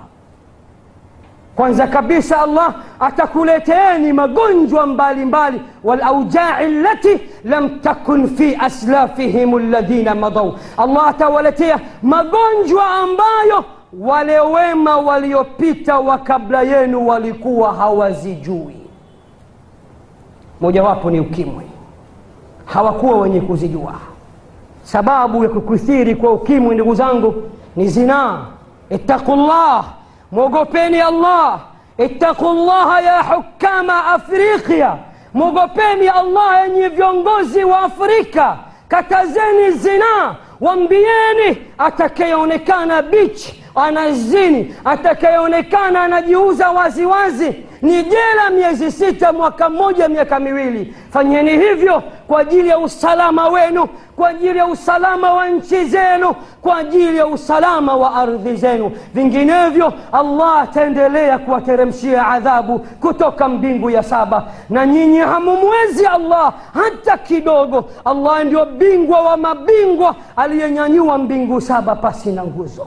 [1.56, 11.08] kwanza kabisa allah atakuleteeni magonjwa mbalimbali walaujai lati lam takun fi aslafihim ladhina madau allah
[11.08, 13.64] atawaletea magonjwa ambayo
[14.00, 18.76] wale wema waliopita wa kabla yenu walikuwa hawazijui
[20.60, 21.64] mojawapo ni ukimwi
[22.64, 23.94] hawakuwa wenye kuzijua
[24.82, 27.34] sababu ya kukithiri kwa ukimwi ndugu zangu
[27.76, 28.38] ni zinaa
[28.90, 29.84] ittaqullah.
[30.32, 31.60] Mwogopeni allah.
[31.98, 34.96] Ittaqullaha ya hukama afriqia.
[35.34, 38.56] Mwogopeni allah yenye viongozi wa afrika.
[38.88, 47.54] Katazeni zinaa wambieni atakayeonekana bichi anazini atakayeonekana anajiuza waziwazi.
[47.82, 50.94] Ni jela miezi sita mwaka mmoja miaka miwili.
[51.12, 53.88] Fanyeni hivyo kwa ajili ya usalama wenu
[54.20, 58.92] kwa ajili ya usalama wa nchi zenu kwa ajili ya usalama wa ardhi zenu.
[59.14, 64.46] Vinginevyo allah ataendelea kuwateremshia adhabu kutoka mbingu ya saba.
[64.70, 67.84] Na nyinyi hamumwezi allah hata kidogo.
[68.04, 72.86] Allah ndio bingwa wa mabingwa aliyenyanyua mbingu saba pasi na nguzo.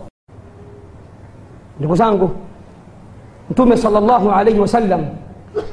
[1.80, 2.30] Ndugu zangu
[3.50, 5.06] mtume sal llahu alaihi wasallam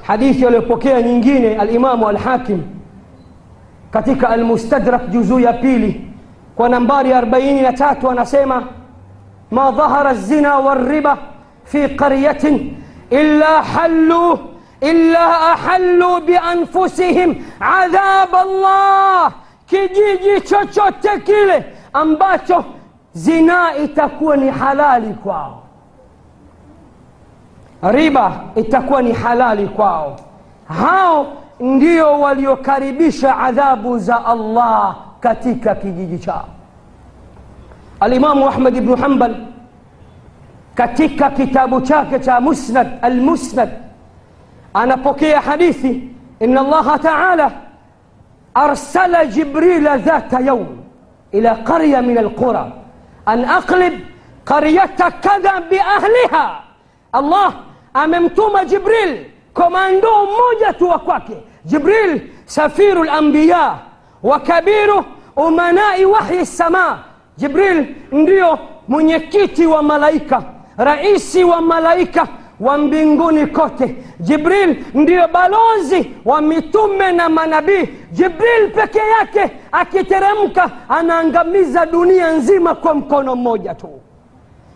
[0.02, 2.62] hadithi aliyopokea nyingine alimamu alhakim
[3.90, 6.10] katika almustadrak juzuu ya pili
[6.56, 8.62] kwa nambari 43 anasema
[9.50, 11.18] ma dhahara zina walriba
[11.64, 12.76] fi qaryatin
[13.10, 14.38] illa hallu
[14.80, 19.32] illa ahallu bianfusihim adhab Allah,
[19.66, 22.64] kijiji chochote kile ambacho
[23.12, 25.62] zinaa itakuwa ni halali kwao,
[27.82, 30.16] riba itakuwa ni halali kwao,
[30.68, 31.26] hao
[31.60, 36.48] ndio waliokaribisha adhabu za Allah katika kijiji chao.
[38.00, 39.36] Alimamu Ahmad ibnu Hanbal
[40.74, 43.68] katika kitabu chake cha Musnad Almusnad
[44.74, 46.08] anapokea hadithi
[46.40, 47.52] inna Allaha taala
[48.54, 50.66] arsala Jibrila dhata yaum
[51.32, 52.72] ila qarya min alqura
[53.26, 53.94] an aqlib
[54.44, 56.60] qaryata kadha biahliha.
[57.12, 57.54] Allah
[57.94, 61.36] amemtuma Jibril, komando mmoja tu wa kwake.
[61.70, 63.78] Jibril safiru lambiya
[64.22, 65.04] wa kabiru
[65.36, 66.98] umanai wahyi sama.
[67.36, 70.42] Jibril ndio mwenyekiti wa malaika,
[70.76, 72.28] raisi wa malaika
[72.60, 73.96] wa mbinguni kote.
[74.20, 77.88] Jibril ndiyo balozi wa mitume na manabii.
[78.12, 84.00] Jibril peke yake akiteremka anaangamiza dunia nzima kwa mkono mmoja tu.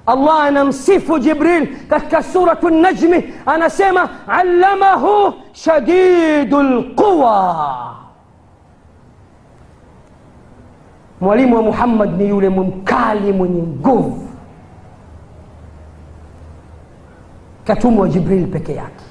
[0.06, 7.66] Allah anamsifu Jibril katika suratu Najmi, anasema allamahu shadidu lquwa.
[11.20, 14.28] Mwalimu wa Muhammad ni yule mkali mwenye nguvu
[17.64, 19.04] katumwa Jibril peke yake.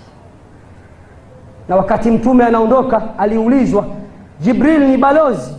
[1.70, 3.86] Na wakati mtume anaondoka, aliulizwa
[4.40, 5.56] Jibril ni balozi,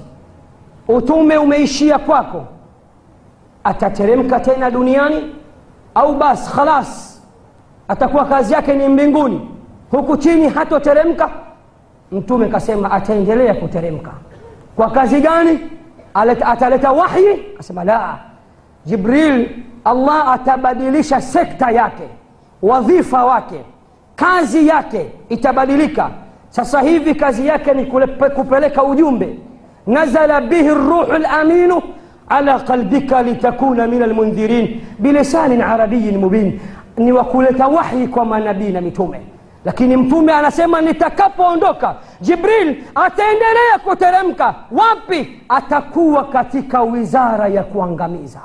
[0.89, 2.45] utume umeishia kwako,
[3.65, 5.35] atateremka tena duniani
[5.95, 7.23] au basi khalas,
[7.89, 9.51] atakuwa kazi yake ni mbinguni,
[9.91, 11.31] huku chini hatoteremka?
[12.13, 14.11] Mtume kasema ataendelea kuteremka.
[14.77, 15.59] Kwa kazi gani?
[16.45, 17.37] Ataleta wahyi?
[17.57, 18.19] Kasema la,
[18.87, 19.49] Jibril
[19.85, 22.09] Allah atabadilisha sekta yake
[22.63, 23.61] wadhifa wake,
[24.17, 26.11] kazi yake itabadilika.
[26.49, 27.87] Sasa hivi kazi yake ni
[28.35, 29.39] kupeleka ujumbe.
[29.87, 31.83] nazala bihi ruhu laminu
[32.29, 36.61] ala qalbika litakuna min almundhirin bilisanin arabiyin mubin,
[36.97, 39.21] ni wa kuleta wahyi kwa manabii na mitume.
[39.65, 44.55] Lakini mtume anasema nitakapoondoka, Jibril ataendelea kuteremka.
[44.71, 45.43] Wapi?
[45.49, 48.41] Atakuwa katika wizara ya kuangamiza.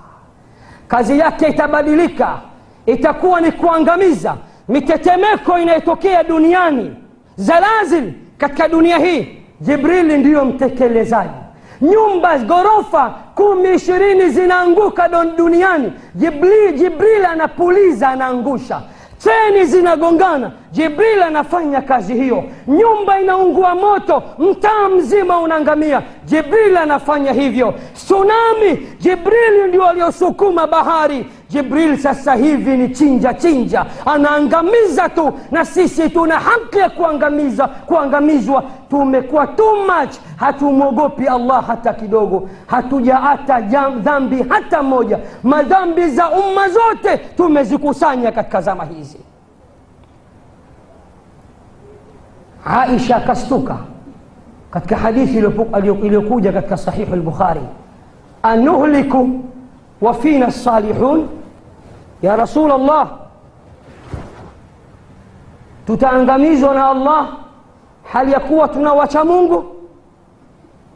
[0.87, 2.37] Kazi yake itabadilika
[2.85, 4.35] itakuwa ni kuangamiza.
[4.67, 6.95] Mitetemeko inayotokea duniani,
[7.35, 9.27] zalazil katika dunia hii,
[9.61, 11.29] Jibrili ndiyo mtekelezaji.
[11.81, 18.81] Nyumba ghorofa kumi ishirini zinaanguka duniani, Jibril, Jibril anapuliza, anaangusha.
[19.23, 22.43] Treni zinagongana, Jibril anafanya kazi hiyo.
[22.67, 27.73] Nyumba inaungua moto, mtaa mzima unaangamia, Jibril anafanya hivyo.
[27.93, 31.25] Tsunami, Jibril ndio aliosukuma bahari.
[31.49, 38.63] Jibril sasa hivi ni chinja chinja, anaangamiza tu, na sisi tuna haki ya kuangamiza, kuangamizwa.
[38.89, 43.61] Tumekuwa too much, hatumwogopi Allah hata kidogo, hatujaata
[44.01, 45.19] dhambi hata moja.
[45.43, 49.19] Madhambi za umma zote tumezikusanya katika zama hizi.
[52.65, 53.77] Aisha akastuka
[54.71, 55.37] katika hadithi
[56.03, 57.61] iliyokuja katika Sahihu al-Bukhari,
[58.43, 59.29] anuhliku
[60.01, 61.27] wa fina salihun
[62.21, 63.09] ya Rasul Allah,
[65.87, 67.27] tutaangamizwa na Allah
[68.03, 69.65] hali ya kuwa tunawacha Mungu?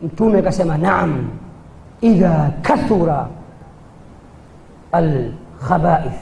[0.01, 1.27] Mtume akasema naam,
[2.01, 3.27] idha kathura
[4.91, 6.19] alkhabaith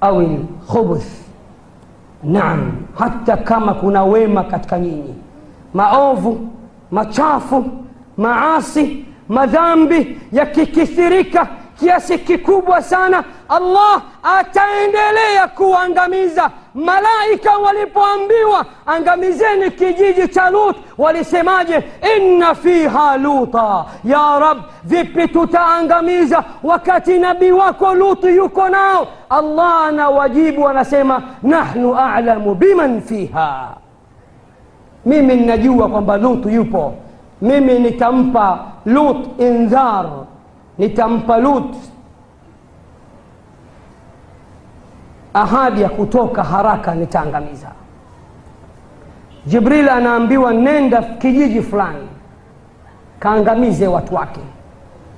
[0.00, 1.06] au alkhubuth,
[2.22, 5.14] naam, hata kama kuna wema katika nyinyi,
[5.74, 6.48] maovu
[6.90, 7.64] machafu,
[8.16, 16.50] maasi, madhambi yakikithirika kiasi kikubwa sana, Allah ataendelea kuangamiza.
[16.74, 21.82] Malaika walipoambiwa angamizeni kijiji cha Lut, walisemaje?
[22.16, 29.06] inna fiha luta, ya Rab, vipi tutaangamiza wakati nabii wako Lutu yuko nao?
[29.30, 33.68] Allah anawajibu anasema, nahnu a'lamu biman fiha,
[35.06, 36.94] mimi ninajua kwamba Lutu yupo,
[37.42, 40.06] mimi nitampa Lut indhar
[40.78, 41.74] nitampa Lut
[45.34, 47.68] ahadi ya kutoka haraka, nitaangamiza.
[49.46, 52.08] Jibril anaambiwa nenda kijiji fulani,
[53.18, 54.40] kaangamize watu wake.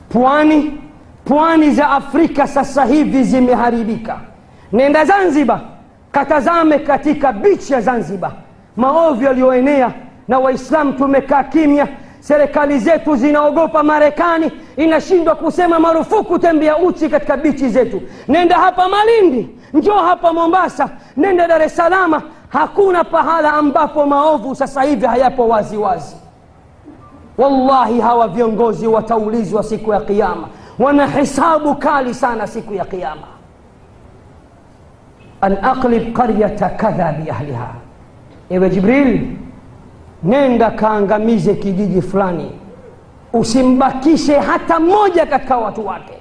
[0.08, 0.80] Pwani
[1.24, 4.20] pwani za Afrika sasa hivi zimeharibika.
[4.72, 5.60] Nenda Zanzibar,
[6.12, 8.32] katazame katika bichi ya Zanzibar,
[8.76, 9.92] maovu yaliyoenea,
[10.28, 11.88] na Waislamu tumekaa kimya
[12.26, 18.02] serikali zetu zinaogopa Marekani inashindwa kusema marufuku tembea uchi katika bichi zetu.
[18.28, 24.82] Nenda hapa Malindi, njoo hapa mombasa nenda dar es salama hakuna pahala ambapo maovu sasa
[24.82, 26.16] hivi hayapo wazi wazi
[27.38, 30.48] wallahi hawa viongozi wataulizwa siku ya kiama
[30.78, 33.26] wana hisabu kali sana siku ya kiama
[35.40, 37.68] an aqlib qaryata kadha biahliha
[38.50, 39.36] ewe jibril
[40.26, 42.52] nenda kaangamize kijiji fulani.
[43.32, 46.18] Usimbakishe hata mmoja katika watu wake.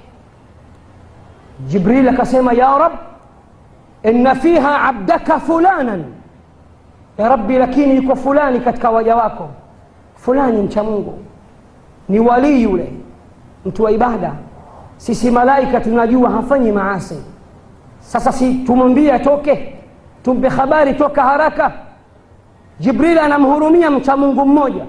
[1.66, 2.92] Jibril akasema ya rab
[4.02, 6.04] inna fiha abdaka fulanan.
[7.18, 9.48] Ya rabbi lakini yuko fulani katika waja wako.
[10.14, 11.18] Fulani mcha mungu.
[12.08, 12.92] Ni walii yule
[13.64, 14.32] mtu wa ibada.
[14.96, 17.22] Sisi malaika tunajua hafanyi maasi.
[18.00, 19.76] Sasa si tumwambie atoke
[20.22, 21.72] tumpe habari toka haraka
[22.80, 24.84] jibril anamhurumia mcha mungu mmoja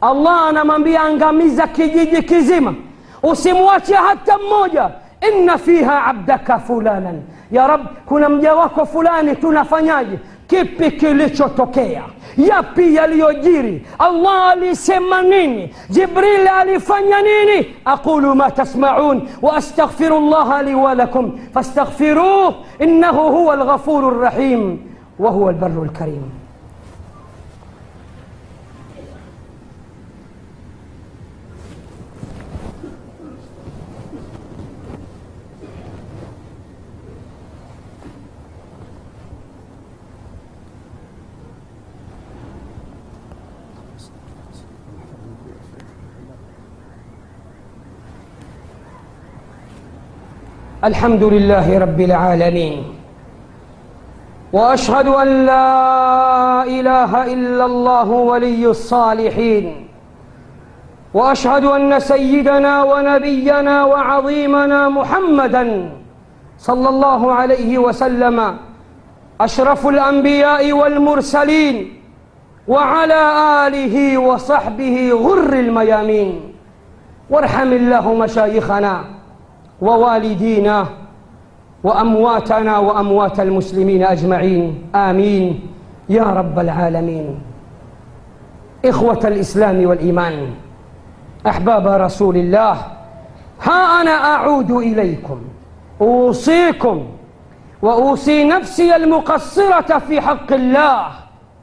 [0.00, 2.74] allah anamwambia angamiza kijiji kizima
[3.22, 4.90] usimwache hata mmoja
[5.32, 7.22] inna fiha abdaka fulanan
[7.52, 12.02] ya rab kuna mja wako fulani tunafanyaje kipi kilichotokea
[12.36, 21.38] yapi yaliyojiri allah alisema nini jibril alifanya nini aqulu ma tasmaun waastaghfiru llaha li walakum
[21.54, 24.78] fastaghfiruh innahu huwa alghafuru rrahim
[25.18, 26.22] wahuwa albaru lkarim
[50.86, 52.84] الحمد لله رب العالمين.
[54.52, 59.88] وأشهد أن لا إله إلا الله ولي الصالحين.
[61.14, 65.90] وأشهد أن سيدنا ونبينا وعظيمنا محمدا
[66.58, 68.56] صلى الله عليه وسلم.
[69.40, 72.02] أشرف الأنبياء والمرسلين.
[72.68, 73.22] وعلى
[73.66, 76.52] آله وصحبه غر الميامين.
[77.30, 79.15] وارحم الله مشايخنا.
[79.80, 80.86] ووالدينا
[81.84, 84.82] وأمواتنا وأموات المسلمين أجمعين.
[84.94, 85.60] آمين.
[86.08, 87.40] يا رب العالمين.
[88.84, 90.50] إخوة الإسلام والإيمان
[91.46, 92.76] أحباب رسول الله
[93.62, 95.40] ها أنا أعود إليكم
[96.00, 97.06] أوصيكم
[97.82, 101.06] وأوصي نفسي المقصرة في حق الله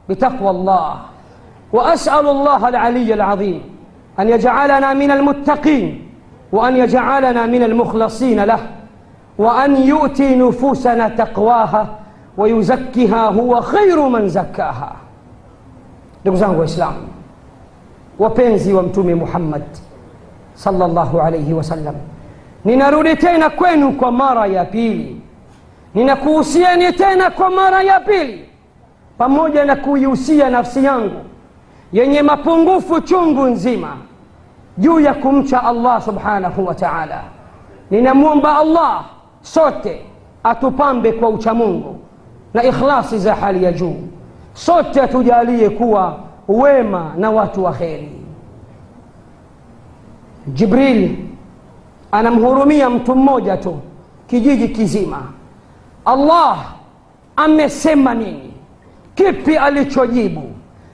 [0.08, 0.96] بتقوى الله.
[1.72, 3.62] وأسأل الله العلي العظيم
[4.18, 6.08] أن يجعلنا من المتقين.
[6.54, 8.62] وأن يجعلنا من المخلصين له
[9.38, 11.82] وأن يؤتي نفوسنا تقواها
[12.38, 14.92] ويزكها هو خير من زكاها.
[16.24, 16.96] لقزانه إسلام.
[18.18, 19.66] وبنزي ومتومي محمد
[20.56, 21.94] صلى الله عليه وسلم.
[22.66, 25.16] ننرولتين كوينو ومارا يا بيلي.
[25.94, 28.44] ninakuhusiani tena kwa يا ya pili
[29.18, 31.20] pamoja na kuihusia nafsi yangu
[31.92, 33.00] yenye mapungufu
[34.78, 37.22] juu ya kumcha allah subhanahu wa taala.
[37.90, 39.04] Ninamwomba allah
[39.42, 40.00] sote
[40.44, 41.98] atupambe kwa uchamungu
[42.54, 43.96] na ikhlasi za hali ya juu.
[44.54, 46.18] Sote atujalie kuwa
[46.48, 48.12] wema na watu wa kheri.
[50.46, 51.16] Jibril
[52.12, 53.80] anamhurumia mtu mmoja tu
[54.26, 55.22] kijiji kizima.
[56.04, 56.58] Allah
[57.36, 58.52] amesema nini?
[59.14, 60.42] Kipi alichojibu?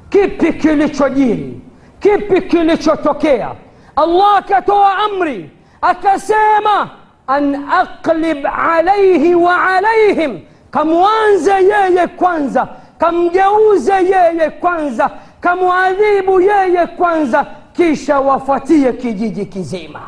[0.09, 1.61] Kipi kilichojiri?
[2.01, 3.51] Kipi kilichotokea
[3.99, 5.51] الله كتوى أمري.
[5.85, 6.89] أكسيما
[7.31, 10.41] أن أقلب عليه وعليهم.
[10.73, 12.69] كم وانزا يي كوانزا
[13.01, 15.11] كم جوزا يي كوانزا
[15.43, 20.01] كم عذيب يي كوانزا كيشا وفتية كيجيجي كيزيما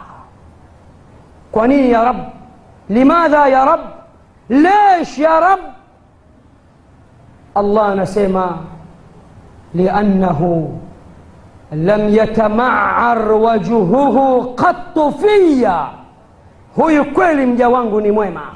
[1.52, 2.28] كوني يا رب.
[2.90, 3.84] لماذا يا رب؟
[4.50, 5.58] ليش يا رب؟
[7.56, 8.56] الله نسيما.
[9.74, 10.70] لأنه
[11.72, 15.88] lam yatamaar wajuhuhu qattu fiya.
[16.76, 18.54] Huyu kweli mja wangu ni mwema.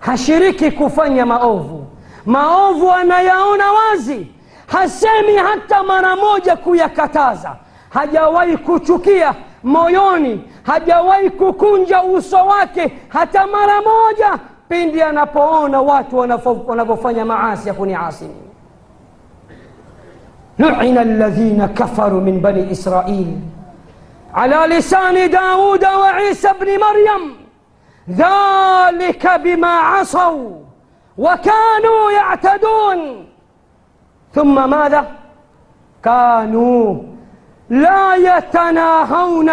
[0.00, 1.86] Hashiriki kufanya maovu.
[2.26, 4.26] Maovu anayaona wazi.
[4.66, 7.56] Hasemi hata mara moja kuyakataza.
[7.90, 10.44] Hajawahi kuchukia moyoni.
[10.62, 14.38] Hajawahi kukunja uso wake hata mara moja
[14.68, 16.18] pindi anapoona watu
[16.66, 18.51] wanavyofanya maasi ya kuniasi mimi
[20.58, 23.40] لعن الذين كفروا من بني إسرائيل.
[24.34, 27.36] على لسان داود وعيسى بن مريم.
[28.10, 30.50] ذلك بما عصوا
[31.18, 33.26] وكانوا يعتدون.
[34.34, 35.10] ثم ماذا؟
[36.04, 37.02] كانوا
[37.70, 39.50] لا يتناهون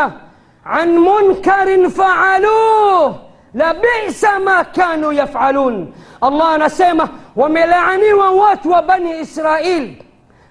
[0.66, 3.30] عن منكر فعلوه.
[3.54, 9.96] ma kanu yafalun allah anasema wamelaaniwa watu wa bani israil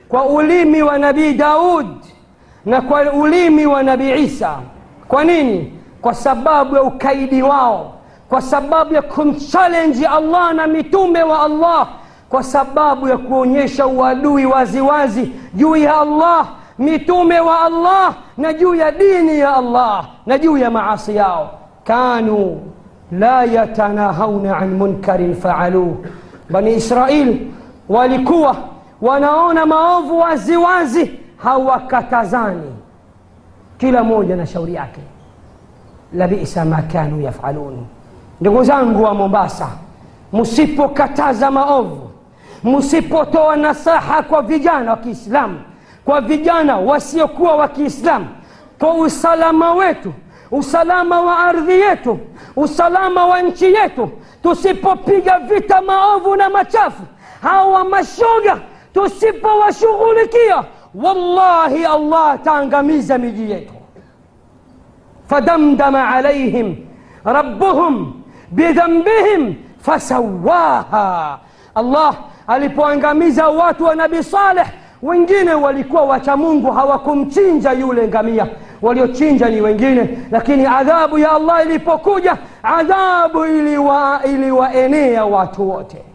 [0.08, 1.86] kwa ulimi wa nabii daud
[2.66, 4.56] na kwa ulimi wa nabii isa.
[5.08, 5.72] Kwa nini?
[6.02, 7.94] Kwa sababu ya ukaidi wao
[8.28, 11.88] kwa sababu ya kumchalenji allah na mitume wa allah
[12.28, 16.46] kwa sababu ya kuonyesha uadui waziwazi juu ya allah
[16.78, 21.50] mitume wa allah na juu ya dini ya allah na juu ya maasi yao.
[21.84, 22.60] Kanu
[23.12, 25.96] la yatanahauna an munkarin faaluh.
[26.50, 27.38] Bani israil
[27.88, 28.56] walikuwa
[29.00, 32.72] wanaona maovu waziwazi hawakatazani.
[33.78, 35.00] Kila mmoja na shauri yake.
[36.14, 37.86] Labisa ma kanu yafalun.
[38.40, 39.68] Ndugu zangu wa mombasa
[40.32, 42.10] msipokataza maovu
[42.64, 45.60] msipotoa nasaha kwa vijana wa kiislamu
[46.04, 48.26] kwa vijana wasiokuwa wa kiislamu
[48.78, 50.12] kwa usalama wetu
[50.50, 52.18] usalama wa ardhi yetu
[52.56, 54.10] usalama wa nchi yetu
[54.42, 57.02] tusipopiga vita maovu na machafu
[57.42, 58.58] hawa mashoga
[58.98, 63.72] tusipowashughulikia wallahi allah ataangamiza miji yetu
[65.26, 66.76] fadamdama alaihim
[67.24, 68.12] rabbuhum
[68.50, 71.38] bidhambihim fasawaha
[71.74, 72.14] allah
[72.46, 74.66] alipoangamiza watu wa nabii saleh
[75.02, 78.46] wengine walikuwa wacha mungu hawakumchinja yule ngamia
[78.82, 86.07] waliochinja ni wengine lakini adhabu ya allah ilipokuja adhabu iliwaenea iliwa watu wote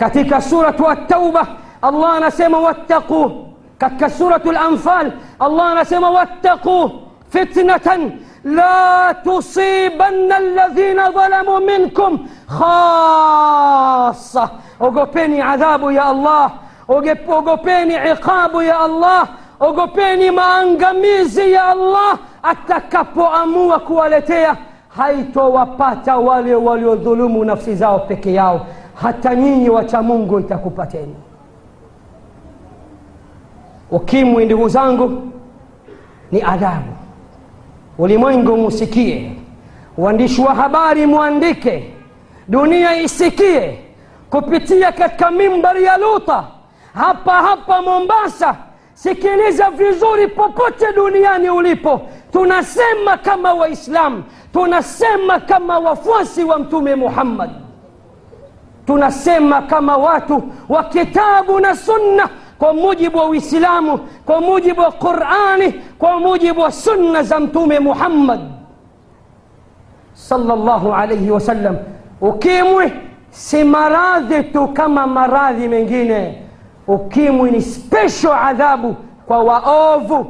[0.00, 1.46] katika suratu attauba
[1.82, 3.32] allah anasema wattaquu
[3.78, 6.90] katika suratu lanfal allah anasema wattaquu
[7.28, 8.12] fitnatan
[8.44, 12.18] la tusibanna alladhina dhalamu minkum
[12.58, 16.50] khasa ogopeni adhabu ya allah
[17.28, 19.28] ogopeni iqabu ya allah
[19.60, 24.56] ogopeni maangamizi ya allah atakapoamua kuwaletea
[24.96, 28.66] haitowapata wale waliodhulumu nafsi zao peke yao
[29.02, 31.14] hata nyinyi wacha mungu itakupateni
[33.90, 35.22] ukimwi ndugu zangu
[36.32, 36.92] ni adhabu
[37.98, 39.32] ulimwengu musikie.
[39.96, 41.94] Uandishi wa habari mwandike.
[42.48, 43.78] Dunia isikie.
[44.30, 46.44] Kupitia katika mimbari ya luta
[46.94, 48.56] hapa hapa mombasa
[48.94, 52.00] sikiliza vizuri popote duniani ulipo.
[52.32, 57.50] Tunasema kama waislamu tunasema kama wafuasi wa mtume muhammad
[58.90, 62.28] tunasema kama watu wa kitabu na sunna
[62.58, 68.40] kwa mujibu wa uislamu kwa mujibu wa qurani kwa mujibu wa sunna za mtume muhammad
[70.14, 71.76] salllahu alaihi wasallam
[72.20, 72.92] ukimwi
[73.30, 76.42] si maradhi tu kama maradhi mengine.
[76.86, 80.26] Ukimwi ni special adhabu kwa waovu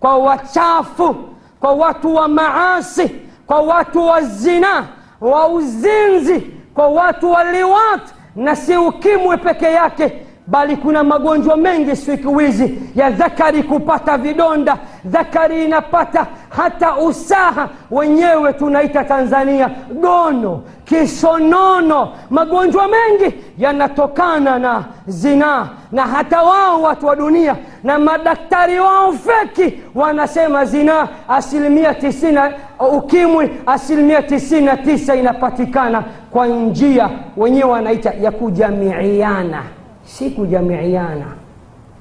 [0.00, 1.16] kwa wachafu
[1.60, 3.08] kwa watu wa maasi
[3.46, 4.84] kwa watu wa zina
[5.20, 8.00] wa uzinzi kwa watu waliwat,
[8.36, 14.76] na si ukimwi peke yake bali kuna magonjwa mengi siku hizi ya dhakari kupata vidonda.
[15.04, 17.68] Dhakari inapata hata usaha.
[17.90, 19.70] Wenyewe tunaita tanzania
[20.00, 25.68] gono kisonono magonjwa mengi yanatokana na zinaa.
[25.92, 32.52] Na hata wao watu wa dunia na madaktari wao feki wanasema zinaa asilimia tisina
[32.96, 39.62] ukimwi asilimia tisini na tisa inapatikana kwa njia wenyewe wanaita ya kujamiiana
[40.04, 41.26] si kujamiiana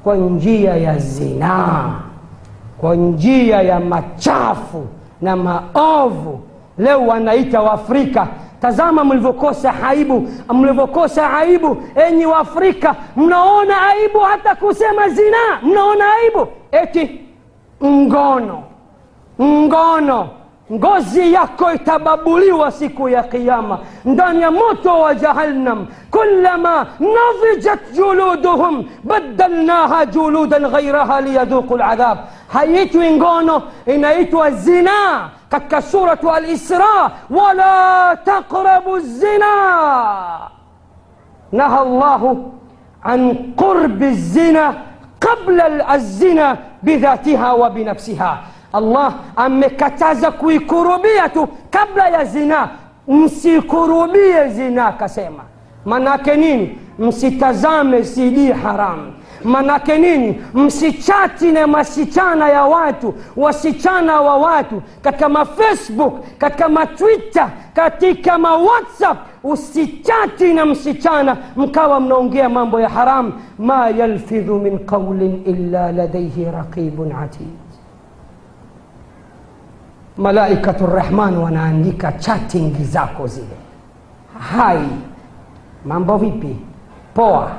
[0.03, 1.93] kwa njia ya zinaa
[2.77, 4.85] kwa njia ya machafu
[5.21, 6.39] na maovu.
[6.77, 8.27] Leo wanaita waafrika
[8.61, 11.77] tazama mlivyokosa aibu mlivyokosa aibu
[12.07, 15.59] enyi waafrika mnaona aibu hata kusema zinaa?
[15.63, 16.47] Mnaona aibu?
[16.71, 17.21] Eti
[17.83, 18.63] ngono
[19.41, 20.29] ngono
[20.73, 30.05] ngozi yako itababuliwa siku ya kiama ndani ya moto wa jahannam kulama nadhijat juluduhum badalnaha
[30.05, 32.17] juludan ghairaha liyadhuqu ladhab
[32.53, 39.53] haiitwi ngono inaitwa zinaa katika suratu alisra wala taqrabu zina
[41.51, 42.53] naha llahu
[43.03, 44.73] an qurbi zina
[45.19, 48.37] qabla alzina bidhatiha wa binafsiha
[48.73, 52.69] allah amekataza kuikurubia tu kabla ya zinaa
[53.07, 55.43] msikurubie zinaa akasema.
[55.85, 56.77] Manake nini?
[56.99, 59.13] Msitazame cd haramu.
[59.43, 60.41] Manake nini?
[60.53, 70.53] Msichati na masichana ya watu wasichana wa watu katika mafacebook katika matwitter katika mawhatsapp usichati
[70.53, 73.33] na msichana mkawa mnaongea mambo ya haramu.
[73.59, 77.47] Ma yalfidhu min qaulin illa ladaihi raqibun atid
[80.21, 83.57] malaikatu rahman wanaandika chatting zako zile.
[84.39, 84.79] Hai
[85.85, 86.55] mambo vipi?
[87.13, 87.51] Poa.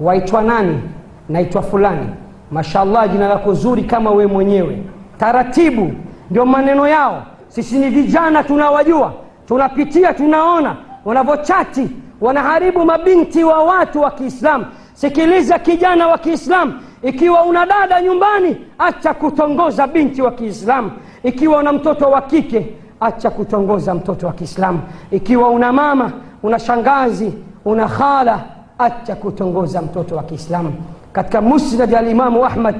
[0.00, 0.80] Waitwa nani?
[1.28, 2.06] Naitwa fulani.
[2.50, 4.82] Mashallah jina lako zuri kama we mwenyewe.
[5.18, 5.92] Taratibu.
[6.30, 7.22] Ndio maneno yao.
[7.48, 9.12] Sisi ni vijana tunawajua.
[9.46, 10.76] Tunapitia tunaona.
[11.04, 11.90] Wanavyochati.
[12.20, 14.66] Wanaharibu mabinti wa watu wa kiislamu.
[14.94, 16.72] Sikiliza kijana wa kiislamu.
[17.02, 20.90] Ikiwa una dada nyumbani acha kutongoza binti wa kiislamu
[21.24, 22.66] ikiwa una mtoto wa kike
[23.00, 26.12] acha kutongoza mtoto wa kiislamu ikiwa una mama
[26.42, 27.32] una shangazi
[27.64, 28.44] una khala
[28.78, 30.74] acha kutongoza mtoto wa kiislamu
[31.12, 32.74] katika musnad alimamu ahmad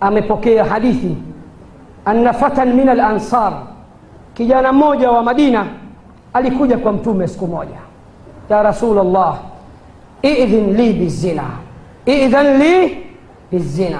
[0.00, 1.16] amepokea hadithi
[2.04, 3.52] anna fatan min alansar
[4.34, 5.66] kijana mmoja wa madina
[6.32, 7.76] alikuja kwa mtume siku moja
[8.50, 9.38] ya rasulllah
[10.22, 11.42] idhin li bizina
[12.06, 13.06] idhan li
[13.52, 13.98] bizina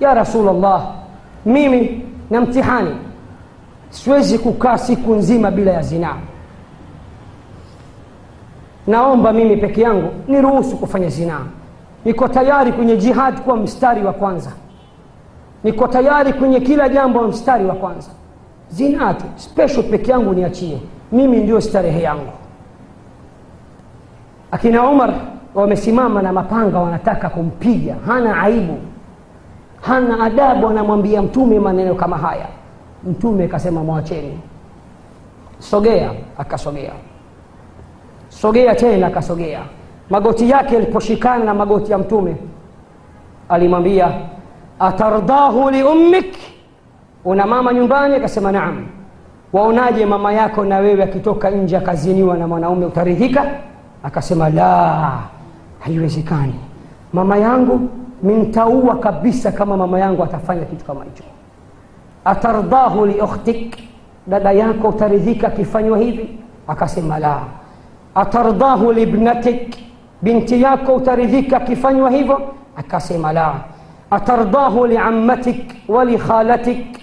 [0.00, 0.86] ya rasulllah
[1.46, 2.96] mimi na mtihani.
[3.90, 6.16] Siwezi kukaa siku nzima bila ya zinaa.
[8.86, 11.44] Naomba mimi peke yangu niruhusu kufanya zinaa.
[12.04, 14.50] Niko tayari kwenye jihadi kuwa mstari wa kwanza.
[15.64, 18.10] Niko tayari kwenye kila jambo mstari wa kwanza.
[18.70, 20.80] Zinaa tu special peke yangu niachie.
[21.12, 22.32] Mimi ndio starehe yangu.
[24.50, 25.14] Akina umar
[25.54, 27.96] wamesimama na mapanga wanataka kumpiga.
[28.06, 28.78] Hana aibu
[29.86, 32.46] hana adabu anamwambia mtume maneno kama haya.
[33.04, 34.38] Mtume akasema mwacheni.
[35.58, 36.92] Sogea akasogea.
[38.28, 39.60] Sogea tena akasogea.
[40.10, 42.36] Magoti yake yaliposhikana na magoti ya mtume
[43.48, 44.12] alimwambia
[44.78, 46.36] atardahu liummik
[47.24, 48.14] una mama nyumbani?
[48.14, 48.86] Akasema naam.
[49.52, 53.46] Waonaje mama yako na wewe akitoka nje akaziniwa na mwanaume utaridhika
[54.02, 55.18] akasema la
[55.80, 56.54] haiwezekani.
[57.12, 57.88] Mama yangu
[58.24, 61.24] mintaua kabisa kama mama yangu atafanya kitu kama hicho
[62.24, 63.76] atardahu liukhtik
[64.26, 67.40] dada yako utaridhika akifanywa hivi akasema la
[68.14, 69.76] atardahu libnatik
[70.22, 72.40] binti yako utaridhika akifanywa hivyo
[72.76, 73.54] akasema la
[74.10, 77.00] atardahu liammatik walikhalatik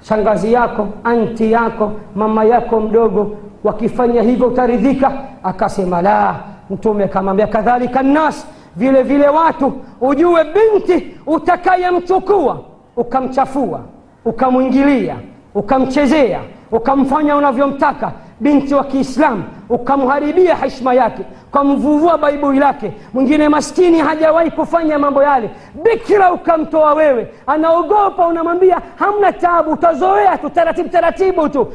[0.00, 5.12] shangazi yako anti yako mama yako mdogo wakifanya hivyo utaridhika
[5.42, 6.34] akasema la
[6.70, 8.46] mtume akamwambia kadhalika nnas
[8.76, 12.60] vile vile watu ujue binti utakayemchukua
[12.96, 13.80] ukamchafua
[14.24, 15.16] ukamwingilia
[15.54, 16.40] ukamchezea
[16.72, 22.92] ukamfanya unavyomtaka binti wa kiislamu ukamharibia heshima yake ukamvuvua baibui lake.
[23.12, 25.50] Mwingine maskini hajawahi kufanya mambo yale.
[25.84, 31.72] Bikira ukamtoa wewe anaogopa unamwambia hamna tabu utazoea tu taratibu taratibu tu.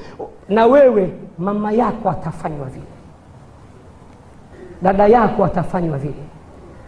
[0.49, 2.85] Na wewe mama yako atafanywa vile.
[4.81, 6.28] Dada yako atafanywa vile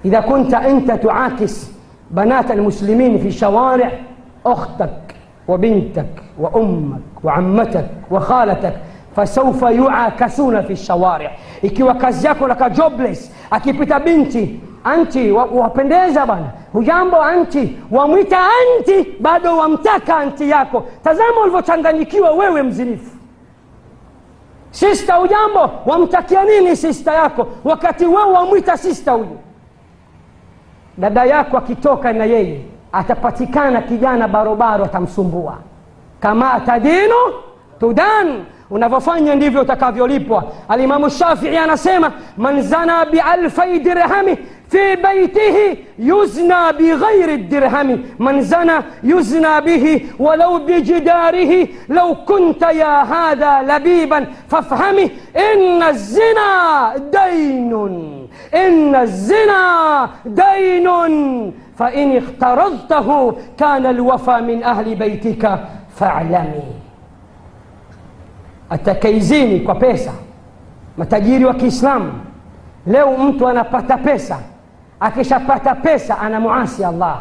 [0.05, 1.71] إذا كنت أنت تعاكس
[2.11, 3.91] بنات المسلمين في شوارع
[4.45, 5.15] أختك
[5.47, 8.73] وبنتك وأمك وعمتك وخالتك
[9.15, 11.31] فسوف يعاكسون في الشوارع.
[11.65, 17.57] إكي وكازي لك جوبلس أكي بيتا بنتي أنت وبنديزا بانا هجامبو أنت
[17.91, 20.81] وميتا أنت بعدو ومتاكا أنت ياكو.
[21.03, 23.13] تزامو الفوتشانغاني كيوا ويوي مزنيف
[24.71, 27.45] سيستا هجامبو ومتاكيانيني سيستا ياكو.
[27.65, 29.35] وكاتي ويوي ومويتا سيستا هجامبو
[31.00, 32.60] dada yako akitoka na yeye
[32.92, 35.58] atapatikana kijana barobaro atamsumbua
[36.20, 37.14] kama tadinu
[37.80, 44.38] tudan unavyofanya ndivyo utakavyolipwa alimamu shafii anasema man zana bialfai dirhami
[44.70, 48.72] في بيته يزنى بغير الدرهم من زنى
[49.02, 58.19] يزنى به ولو بجداره لو كنت يا هذا لبيبا فافهمه إن الزنا دين
[58.55, 60.87] إن الزنا دين
[61.77, 65.59] فإن اخترضته كان الوفى من أهل بيتك
[65.95, 66.63] فاعلمي
[68.69, 70.11] atakaizini kwa pesa
[70.97, 72.13] matajiri wa kiislamu
[72.87, 74.39] leo mtu anapata pesa
[74.99, 77.19] akishapata pesa anamuasi allah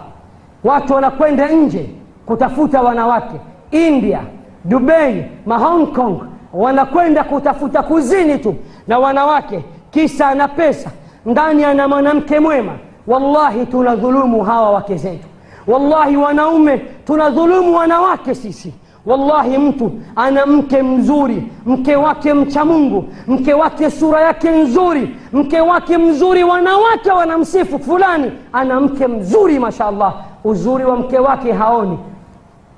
[0.64, 1.90] watu wanakwenda nje
[2.26, 3.36] kutafuta wanawake
[3.70, 4.20] india
[4.64, 6.20] dubai mahong kong
[6.52, 8.54] wanakwenda kutafuta kuzini tu
[8.88, 10.90] na wanawake kisa ana pesa
[11.26, 12.72] ndani ana mwanamke mwema.
[13.06, 15.26] Wallahi tunadhulumu hawa wake zetu.
[15.66, 18.74] Wallahi wanaume tunadhulumu wanawake sisi.
[19.06, 25.60] Wallahi mtu ana mke mzuri mke wake mcha mungu mke wake sura yake nzuri mke
[25.60, 28.32] wake mzuri wanawake wanamsifu fulani.
[28.52, 30.14] Ana mke mzuri mashaallah
[30.44, 31.98] uzuri wa mke wake haoni.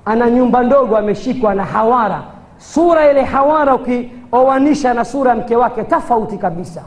[0.05, 2.21] Ana nyumba ndogo ameshikwa na hawara.
[2.57, 6.81] Sura ile hawara ukioanisha na sura ya mke wake tofauti kabisa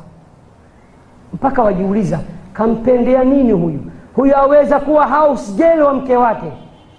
[1.37, 2.21] mpaka wajiuliza
[2.53, 3.79] kampendea nini huyu?
[4.15, 6.53] Huyu aweza kuwa hausgel wa mke wake.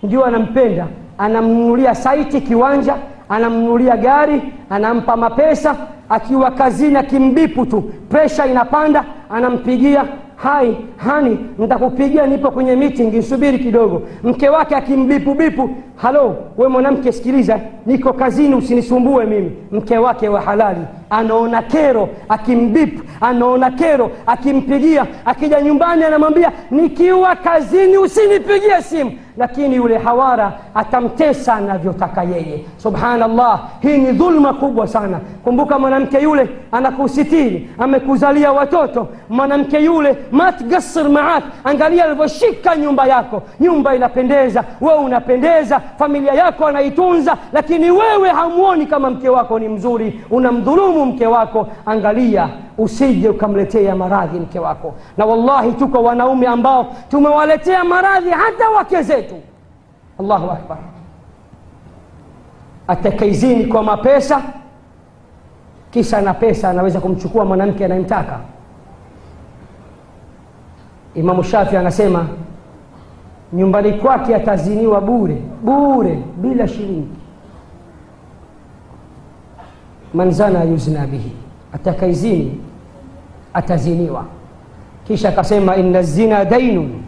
[0.04, 0.86] Ndio anampenda.
[1.18, 2.96] Anamnunulia saiti kiwanja
[3.30, 5.76] anamnunulia gari anampa mapesa.
[6.10, 10.04] Akiwa kazini akimbipu tu presha inapanda anampigia
[10.38, 14.02] hai hani nitakupigia nipo kwenye meeting nsubiri kidogo.
[14.24, 19.52] Mke wake akimbipu bipu halo we mwanamke sikiliza niko kazini usinisumbue mimi.
[19.72, 20.80] Mke wake wa halali
[21.10, 29.12] anaona kero akimbipu anaona kero akimpigia akija nyumbani anamwambia nikiwa kazini usinipigie simu.
[29.38, 32.66] Lakini yule hawara atamtesa anavyotaka yeye.
[32.78, 35.20] Subhanallah hii ni dhulma kubwa sana.
[35.44, 39.08] Kumbuka mwanamke yule anakusitiri amekuzalia watoto.
[39.30, 43.42] Mwanamke yule matgasir maak angalia alivyoshika nyumba yako.
[43.60, 44.64] Nyumba inapendeza.
[44.82, 45.80] Wewe unapendeza.
[46.00, 47.38] Familia yako anaitunza.
[47.54, 50.22] Lakini wewe hamwoni kama mke wako ni mzuri.
[50.30, 51.68] Unamdhulumu mke wako.
[51.86, 54.94] Angalia usije ukamletea maradhi mke wako.
[55.18, 59.36] Na wallahi tuko wanaume ambao tumewaletea maradhi hata wake zetu.
[60.20, 60.78] Allahu akbar.
[62.88, 64.42] Atakaizini kwa mapesa
[65.92, 68.40] kisha na pesa anaweza kumchukua mwanamke anayemtaka
[71.18, 72.26] imamu shafi anasema
[73.54, 77.08] nyumbani kwake ataziniwa bure bure bila shilingi.
[80.14, 81.32] Manzana yuzna bihi
[81.74, 82.62] atakaizini
[83.54, 84.26] ataziniwa.
[85.08, 87.02] Kisha akasema inna zina dainun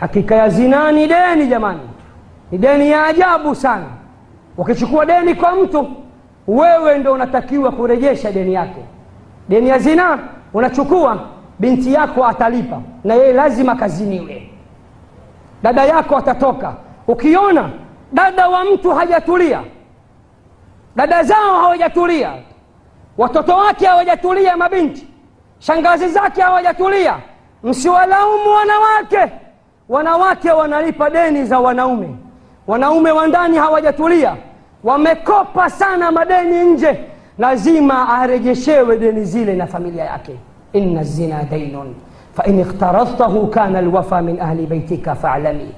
[0.00, 1.80] hakika ya zinaa ni deni jamani
[2.52, 3.86] ni deni ya ajabu sana.
[4.58, 5.86] Ukichukua deni kwa mtu
[6.48, 8.82] wewe ndo unatakiwa kurejesha deni yake.
[9.48, 10.18] Deni ya zinaa
[10.54, 11.18] unachukua
[11.62, 14.48] binti yako atalipa na yeye lazima kaziniwe
[15.62, 16.74] dada yako atatoka.
[17.08, 17.70] Ukiona
[18.12, 19.60] dada wa mtu hajatulia
[20.96, 22.32] dada zao hawajatulia
[23.18, 25.06] watoto wake hawajatulia mabinti
[25.58, 27.16] shangazi zake hawajatulia
[27.62, 29.32] msiwalaumu wanawake.
[29.88, 32.16] Wanawake wanalipa deni za wanaume.
[32.66, 34.36] Wanaume wa ndani hawajatulia.
[34.84, 37.04] Wamekopa sana madeni nje.
[37.38, 40.36] Lazima arejeshewe deni zile na familia yake
[40.72, 41.94] inna الزنا دين
[42.34, 45.68] فإن اقترضته kana alwafa min ahli beitika falami.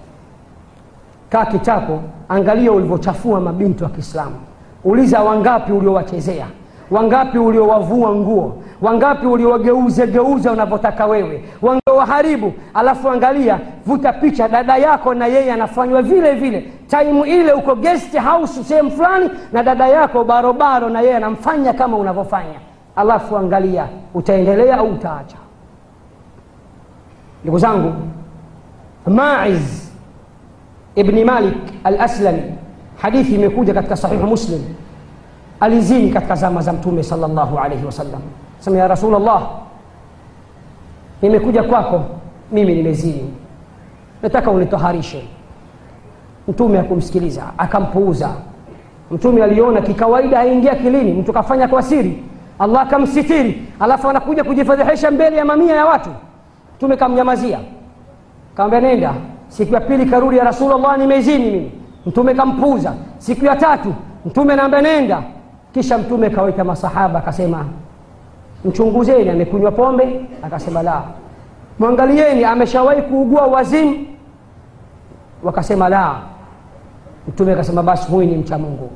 [1.30, 4.36] Kaa kitako angalia ulivyochafua mabinti wa kiislamu.
[4.84, 6.46] Uliza wangapi uliowachezea?
[6.90, 8.56] Wangapi uliowavua nguo?
[8.82, 11.44] Wangapi uliowageuzegeuza unavyotaka wewe?
[11.62, 12.52] Wangewaharibu?
[12.74, 16.70] Alafu angalia vuta picha dada yako na yeye anafanywa vile vile.
[16.88, 21.96] Taimu ile uko guest house sehemu fulani na dada yako barobaro na yeye anamfanya kama
[21.96, 22.63] unavyofanya
[22.96, 25.36] alafu angalia utaendelea au utaacha?
[27.42, 27.92] Ndugu zangu
[29.06, 29.90] maiz
[30.94, 32.42] ibni malik al aslami
[33.02, 34.62] hadithi imekuja katika sahihu muslim
[35.60, 38.20] alizini katika zama za mtume salllahu alaihi wasallam.
[38.58, 39.48] Sema ya rasulllah
[41.22, 42.04] nimekuja kwako
[42.52, 43.34] mimi nimezini.
[44.22, 45.28] Nataka unitoharishe.
[46.48, 48.30] Mtume akumsikiliza akampuuza.
[49.10, 52.24] Mtume aliona kikawaida haingia akilini mtu kafanya kwa siri
[52.58, 53.62] allah akamsitiri.
[53.80, 56.10] Alafu anakuja kujifadhihisha mbele ya mamia ya watu.
[56.76, 57.58] Mtume kamnyamazia.
[58.56, 59.14] Kaambia nenda.
[59.48, 61.72] Siku ya pili karudi ya rasulllah nimezini mimi.
[62.06, 62.92] Mtume kampuuza.
[63.18, 63.94] Siku ya tatu
[64.26, 65.22] mtume naambia nenda.
[65.72, 67.64] Kisha mtume kawaita masahaba akasema
[68.64, 70.26] mchunguzeni amekunywa pombe.
[70.42, 71.02] Akasema la.
[71.78, 74.06] Mwangalieni ameshawahi kuugua wazimu?
[75.42, 76.14] Wakasema la.
[77.28, 78.90] Mtume akasema basi huyu ni mcha mungu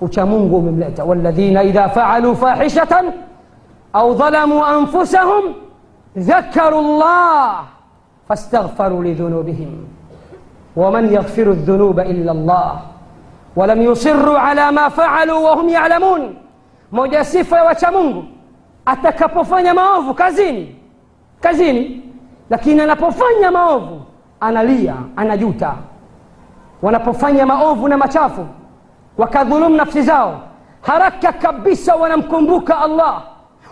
[0.00, 3.12] وشامونغو مملئته والذين إذا فعلوا فاحشة
[3.96, 5.44] أو ظلموا أنفسهم
[6.18, 7.52] ذكروا الله
[8.28, 9.72] فاستغفروا لذنوبهم.
[10.76, 12.80] ومن يغفر الذنوب إلا الله
[13.56, 16.34] ولم يصروا على ما فعلوا وهم يعلمون.
[16.92, 18.22] مجاسفة وشامونغو
[18.88, 20.14] أتكا بوفانيا ماوفو.
[20.14, 20.74] كازيني.
[21.42, 22.00] كازيني.
[22.50, 23.98] لكن أنا بوفانيا ماوفو.
[24.42, 24.96] أنا ليا.
[25.18, 25.72] أنا جوتا.
[26.82, 27.88] وأنا بوفانيا ماوفو.
[27.88, 28.44] نمتافو
[29.18, 30.40] wakadhulumu nafsi zao.
[30.82, 33.22] Haraka kabisa wanamkumbuka allah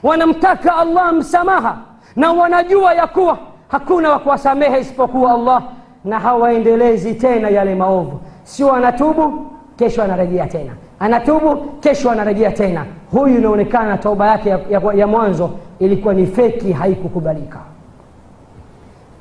[0.03, 1.77] wanamtaka allah msamaha
[2.17, 5.63] na wanajua ya kuwa hakuna wa kuwasamehe isipokuwa allah
[6.05, 8.21] na hawaendelezi tena yale maovu.
[8.43, 10.73] Sio anatubu kesho anarejea tena.
[11.01, 12.85] Anatubu kesho anarejea tena.
[13.13, 17.59] Huyu inaonekana tauba yake ya, ya, ya mwanzo ilikuwa ni feki haikukubalika.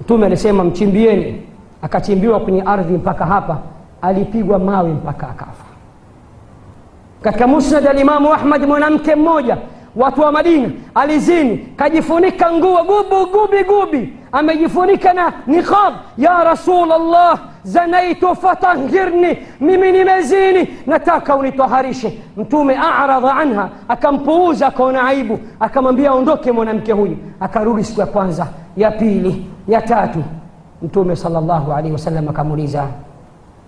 [0.02, 1.42] Mtume alisema mchimbieni.
[1.82, 3.58] Akachimbiwa kwenye ardhi mpaka hapa
[4.02, 5.64] alipigwa mawe mpaka akafa
[7.28, 9.58] katika musnad alimamu ahmad mwanamke mmoja
[9.96, 17.40] watu wa madina alizini kajifunika nguo gubu gubi gubi amejifunika na niqab ya rasul allah
[17.64, 26.92] zanaitu fatahirni mimi nimezini nataka unitoharishe mtume aradha anha akampuuza akaona aibu akamwambia aondoke mwanamke
[26.92, 28.48] huyu akarudi siku ya kwanza
[28.78, 30.24] ya pili ya tatu
[30.82, 32.88] mtume salllahu alaihi wasallam akamuuliza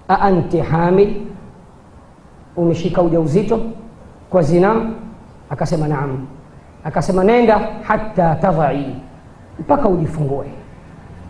[0.10, 1.14] aanti hamil
[2.56, 3.60] umeshika ujauzito
[4.30, 4.82] kwa zinaa
[5.50, 6.28] akasema naam
[6.84, 8.96] akasema nenda hata tadhai
[9.60, 10.46] mpaka ujifungue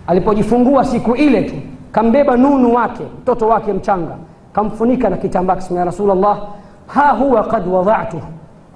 [0.08, 1.56] alipojifungua siku ile tu
[1.92, 4.16] kambeba nunu wake mtoto wake mchanga
[4.54, 6.42] kamfunika na kitambaa akasema ya rasulllah
[6.88, 8.22] ha huwa qad wadhatuh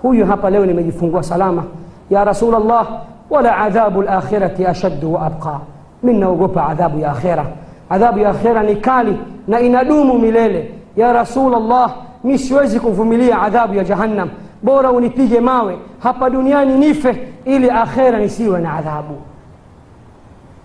[0.02, 1.64] huyu hapa leo nimejifungua salama
[2.10, 2.88] ya rasulllah
[3.30, 5.60] wala adhabu lakhirati ashaddu wa abqa
[6.04, 7.46] mi naogopa adhabu ya akhira
[7.90, 9.18] adhabu ya akhira ni kali
[9.48, 14.30] na inadumu milele ya rasulllah mi siwezi kuvumilia adhabu ya jahannam.
[14.64, 19.16] Bora unipige mawe hapa duniani nife ili akhera nisiwe na adhabu.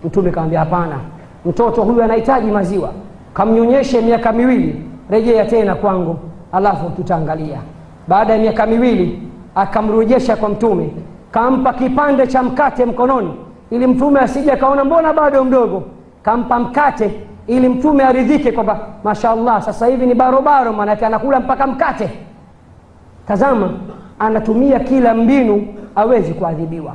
[0.03, 0.95] Mtume kawambia hapana
[1.45, 2.89] mtoto huyu anahitaji maziwa.
[3.33, 6.15] Kamnyonyeshe miaka miwili rejea tena kwangu
[6.51, 7.59] alafu tutaangalia.
[8.07, 9.21] Baada ya miaka miwili
[9.55, 10.89] akamrejesha kwa mtume
[11.31, 13.33] kampa kipande cha mkate mkononi
[13.71, 15.83] ili mtume asije akaona mbona bado mdogo?
[16.23, 17.11] Kampa mkate
[17.49, 22.09] ili mtume aridhike kwamba mashallah sasa hivi ni barobaro maanake anakula mpaka mkate.
[23.27, 23.69] Tazama
[24.19, 26.93] anatumia kila mbinu awezi kuadhibiwa.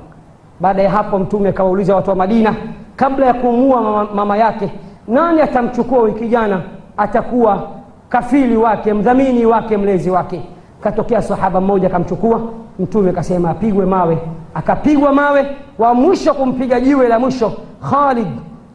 [0.61, 2.55] Baada ya hapo mtume akawauliza watu wa madina
[2.96, 4.70] kabla ya kumuua mama, yake
[5.09, 6.61] nani atamchukua wiki kijana?
[6.96, 7.68] Atakuwa
[8.09, 10.42] kafili wake mdhamini wake mlezi wake.
[10.80, 12.40] Katokea sahaba mmoja akamchukua
[12.78, 14.18] mtume akasema apigwe mawe.
[14.55, 15.46] Akapigwa mawe
[15.78, 17.52] wa mwisho kumpiga jiwe la mwisho
[17.90, 18.26] khalid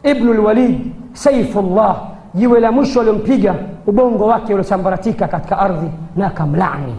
[0.04, 2.02] ibnu lwalid saifullah
[2.34, 3.56] jiwe la mwisho aliompiga
[3.88, 6.96] ubongo wake uliosambaratika katika ardhi na akamlani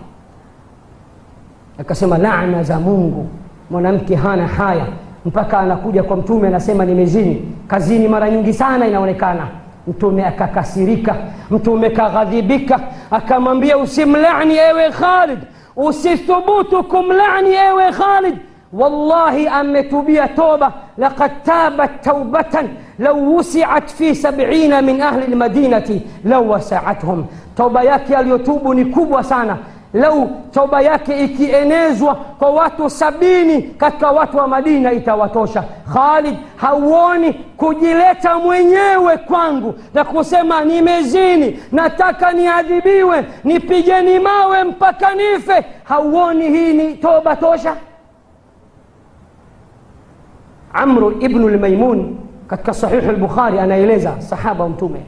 [1.78, 3.28] akasema laana za mungu
[3.70, 4.86] mwanamke hana haya
[5.26, 9.46] mpaka anakuja kwa mtume anasema nimezini kazini mara nyingi sana inaonekana
[9.86, 11.16] mtume akakasirika
[11.50, 12.80] mtume kaghadhibika
[13.10, 15.38] akamwambia usimlani ewe khalid
[15.76, 18.34] usithubutu kumlani ewe khalid
[18.72, 22.68] wallahi ametubia toba laqad tabat taubatan
[23.00, 27.24] lau wusiat fi sabina min ahli lmadinati lau wasaathum
[27.56, 29.58] toba yake aliyotubu ni kubwa sana.
[29.92, 35.64] Lau toba yake ikienezwa kwa watu sabini katika watu wa madina itawatosha.
[35.92, 45.64] Khalid hauoni kujileta mwenyewe kwangu na kusema nimezini nataka niadhibiwe nipigeni mawe mpaka nife.
[45.84, 47.76] Hauoni hii ni toba tosha?
[50.72, 52.16] Amru ibnu lmaimun
[52.50, 55.00] katika sahihu lbukhari anaeleza sahaba mtume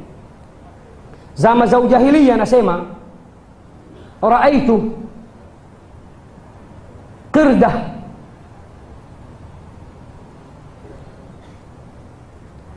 [1.34, 2.84] zama za ujahilia anasema
[4.22, 4.82] raaitu
[7.32, 7.72] qirda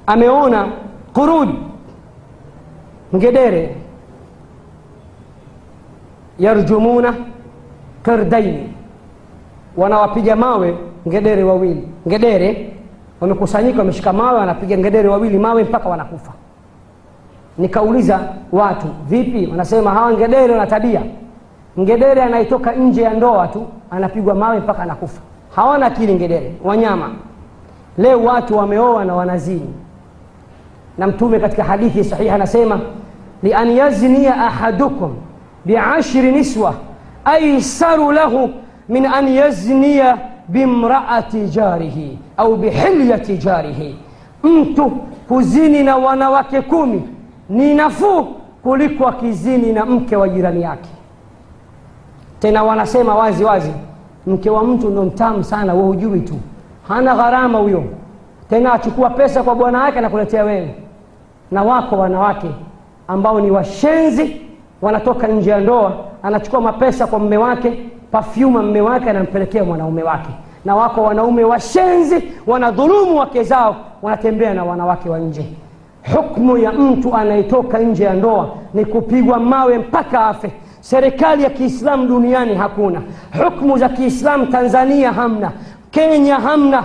[0.08, 0.68] ameona
[1.14, 1.50] qurud
[3.16, 3.76] ngedere
[6.40, 7.14] yarjumuna
[8.04, 8.74] qirdaini
[9.78, 12.75] wanawapiga mawe ngedere wawili ngedere
[13.22, 16.32] wamekusanyika wameshika mawe wanapiga ngedere wawili mawe mpaka wanakufa.
[17.58, 18.20] Nikauliza
[18.52, 19.48] watu vipi?
[19.52, 21.02] Wanasema hawa ngedere wana tabia.
[21.80, 25.22] Ngedere anaitoka nje ya ndoa tu anapigwa mawe mpaka anakufa.
[25.56, 27.10] Hawana akili ngedere wanyama.
[27.98, 29.74] Leo watu wameoa na wanazini.
[30.98, 32.80] Na mtume katika hadithi sahihi anasema
[33.44, 35.16] lian yaznia ahadukum
[35.66, 36.74] biashri niswa
[37.26, 38.50] aisaru lahu
[38.90, 40.18] min an yaznia
[40.48, 43.96] bimraati jarihi au bihilyati jarihi.
[44.44, 44.90] Mtu
[45.28, 47.02] kuzini na wanawake kumi
[47.50, 48.24] ni nafuu
[48.64, 50.90] kuliko akizini na mke wa jirani yake.
[52.40, 53.72] Tena wanasema wazi wazi
[54.28, 56.36] mke wa mtu ndo mtamu sana we hujui tu.
[56.88, 57.84] Hana gharama huyo.
[58.50, 60.76] Tena achukua pesa kwa bwana wake anakuletea wewe.
[61.52, 62.48] Na wako wanawake
[63.08, 64.42] ambao ni washenzi
[64.82, 65.94] wanatoka nje ya ndoa
[66.24, 70.30] anachukua mapesa kwa mme wake pafyuma mme wake anampelekea mwanaume wake.
[70.66, 75.46] Na wako wanaume washenzi wanadhulumu wake zao wanatembea na wanawake wa nje.
[76.16, 80.52] Hukmu ya mtu anayetoka nje ya ndoa ni kupigwa mawe mpaka afe.
[80.82, 83.02] Serikali ya kiislamu duniani hakuna.
[83.44, 85.52] Hukmu za kiislamu tanzania hamna.
[85.92, 86.84] Kenya hamna.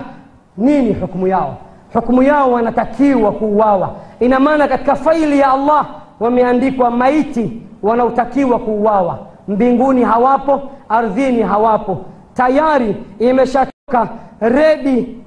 [0.57, 1.57] Nini hukmu yao?
[1.93, 3.89] Hukmu yao wanatakiwa kuuawa.
[4.19, 5.85] Ina maana katika faili ya allah
[6.19, 12.05] wameandikwa maiti wanaotakiwa kuuawa mbinguni hawapo ardhini hawapo.
[12.33, 15.17] Tayari imeshatoka redi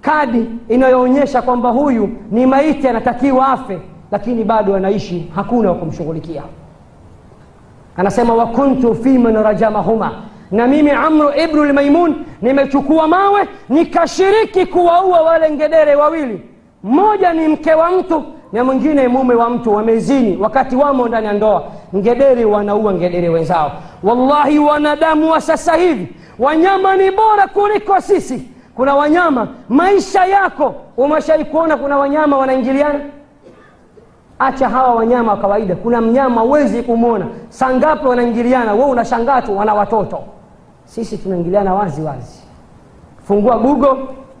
[0.00, 3.78] kadi inayoonyesha kwamba huyu ni maiti anatakiwa afe
[4.10, 6.42] lakini bado anaishi hakuna wa kumshughulikia.
[7.96, 10.12] Anasema wakuntu fi man rajamahuma.
[10.50, 16.42] Na mimi amru ibnu lmaimun nimechukua mawe nikashiriki kuwaua wale ngedere wawili.
[16.84, 21.32] Mmoja ni mke wa mtu na mwingine mume wa mtu wamezini wakati wamo ndani ya
[21.32, 21.64] ndoa
[21.96, 23.72] ngedere wanaua ngedere wenzao.
[24.02, 28.48] Wallahi wanadamu wa sasa hivi wanyama ni bora kuliko sisi.
[28.74, 33.00] Kuna wanyama maisha yako umeshai kuona kuna wanyama wanaingiliana?
[34.38, 35.76] Acha hawa wanyama wa kawaida.
[35.76, 40.18] Kuna mnyama wezi kumwona sangapi wanaingiliana we unashangaa tu wana watoto.
[40.84, 42.42] Sisi tunaingiliana wazi wazi.
[43.24, 43.96] Fungua google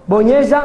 [0.08, 0.62] bonyeza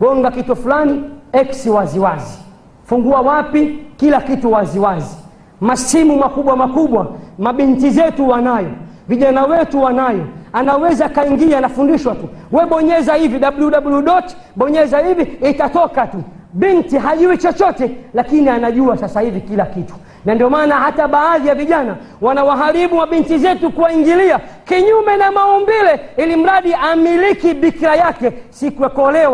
[0.00, 2.38] gonga kitu fulani x waziwazi wazi.
[2.84, 3.78] fungua wapi?
[3.96, 5.16] Kila kitu waziwazi wazi.
[5.62, 7.06] Masimu makubwa makubwa
[7.38, 8.70] mabinti zetu wanayo
[9.08, 10.24] vijana wetu wanayo.
[10.52, 12.28] Anaweza kaingia anafundishwa tu.
[12.52, 14.10] We bonyeza hivi www
[14.56, 16.22] bonyeza hivi itatoka tu.
[16.52, 19.94] Binti hajui chochote lakini anajua sasa hivi kila kitu.
[20.24, 26.36] Na ndio maana hata baadhi ya vijana wanawaharibu mabinti zetu kuwaingilia kinyume na maumbile ili
[26.36, 28.84] mradi amiliki bikira yake siku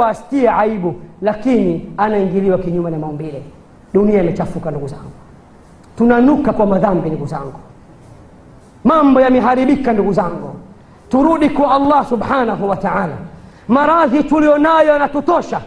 [0.06, 3.42] astie aibu lakini anaingiliwa kinyume na maumbile.
[3.94, 5.17] Dunia imechafuka ndugu zangu
[5.98, 7.52] tunanuka kwa madhambi ndugu zangu
[8.84, 10.54] mambo yameharibika ndugu zangu
[11.08, 13.16] turudi kwa allah subhanahu wa taala
[13.68, 15.60] maradhi tulionayo yanatutosha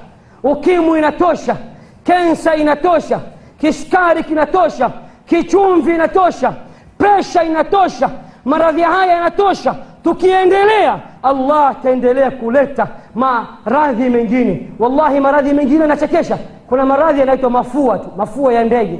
[0.44, 1.56] ukimwi inatosha
[2.04, 3.20] kensa inatosha
[3.60, 4.92] kisukari kinatosha
[5.26, 6.54] kichumvi inatosha
[6.98, 8.10] presha inatosha
[8.46, 16.38] maradhi haya yanatosha tukiendelea allah ataendelea kuleta maradhi mengine wallahi maradhi mengine yanachekesha
[16.70, 19.00] kuna maradhi yanaitwa mafua tu mafua ya ndege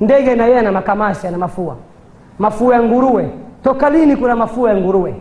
[0.00, 1.76] ndege na yeye ana makamasi ana mafua.
[2.38, 3.30] Mafua ya nguruwe.
[3.64, 5.14] Toka lini kuna mafua ya nguruwe?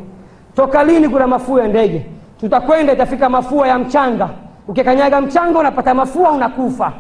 [0.56, 2.06] Toka lini kuna mafua ya ndege?
[2.40, 4.30] Tutakwenda itafika mafua ya mchanga.
[4.68, 6.92] Ukikanyaga mchanga unapata mafua unakufa.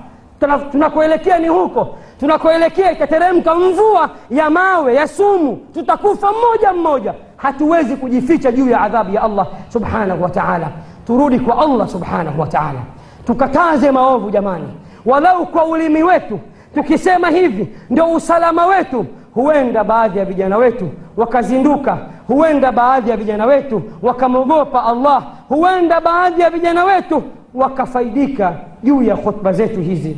[0.72, 1.96] Tunakoelekea ni huko.
[2.20, 5.56] Tunakoelekea itateremka mvua ya mawe ya sumu.
[5.74, 7.14] Tutakufa mmoja mmoja.
[7.38, 10.68] Hatuwezi kujificha juu ya adhabu ya allah subhanahu wa taala.
[11.08, 12.80] Turudi kwa allah subhanahu wa taala.
[13.26, 14.68] Tukataze maovu jamani.
[15.06, 16.40] Walau kwa ulimi wetu
[16.76, 19.06] tukisema hivi ndio usalama wetu.
[19.34, 21.98] Huenda baadhi ya vijana wetu wakazinduka
[22.28, 28.54] huenda baadhi ya vijana wetu wakamwogopa allah huenda baadhi ya vijana wetu wakafaidika
[28.84, 30.18] juu ya khutba zetu hizi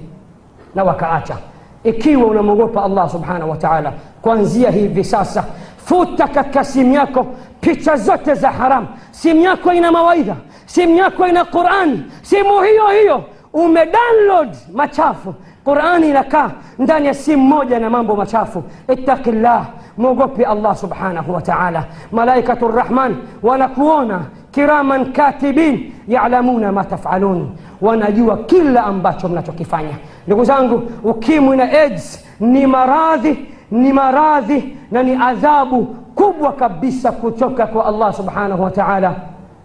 [0.76, 1.38] na wakaacha.
[1.84, 5.44] Ikiwa unamwogopa allah subhanahu wa taala kuanzia hivi sasa
[5.86, 7.26] futa katika simu yako
[7.62, 10.36] picha zote za haramu simu yako ina mawaidha
[10.66, 13.24] simu yako ina qurani simu hiyo hiyo.
[13.54, 15.34] Umedownload machafu
[15.66, 19.66] qurani inakaa ndani ya simu moja na mambo machafu ittaqillah
[19.98, 24.20] mwogope allah subhanahu wa taala malaikatu rrahman wanakuona
[24.52, 27.50] kiraman katibin yalamuna ma tafalun
[27.82, 29.94] wanajua kila ambacho mnachokifanya
[30.28, 35.86] ndugu zangu ukimwi na aids ni maradhi ni maradhi na ni adhabu
[36.16, 39.16] kubwa kabisa kutoka kwa allah subhanahu wa taala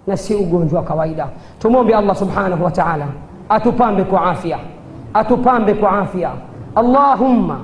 [0.07, 1.26] na si ugonjwa wa kawaida
[1.59, 3.07] tumwombe allah subhanahu wa taala
[3.49, 4.59] atupambe kwa afya
[5.14, 6.30] atupambe kwa afya
[6.74, 7.57] allahumma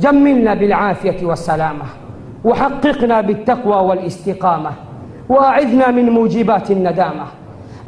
[0.00, 1.84] جملنا بالعافية والسلامة
[2.44, 4.70] وحققنا بالتقوى والاستقامة
[5.28, 7.26] وأعذنا من موجبات الندامة.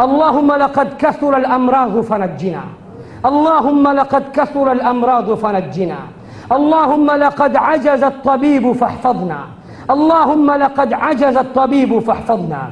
[0.00, 2.64] اللهم لقد كثر الأمراض فنجنا.
[3.26, 5.98] اللهم لقد كثر الأمراض فنجنا.
[6.52, 9.40] اللهم لقد عجز الطبيب فاحفظنا.
[9.90, 12.62] اللهم لقد عجز الطبيب فاحفظنا.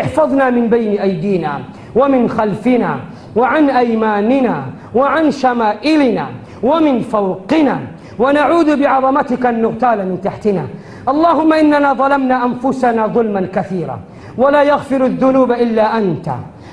[0.00, 1.52] احفظنا من بين أيدينا.
[1.96, 2.96] ومن خلفنا
[3.36, 4.62] وعن أيماننا
[4.94, 6.26] وعن شمائلنا
[6.62, 7.78] ومن فوقنا
[8.18, 10.66] ونعوذ بعظمتك أن نغتال من تحتنا.
[11.08, 13.98] اللهم إننا ظلمنا أنفسنا ظلما كثيرا
[14.38, 16.28] ولا يغفر الذنوب إلا أنت.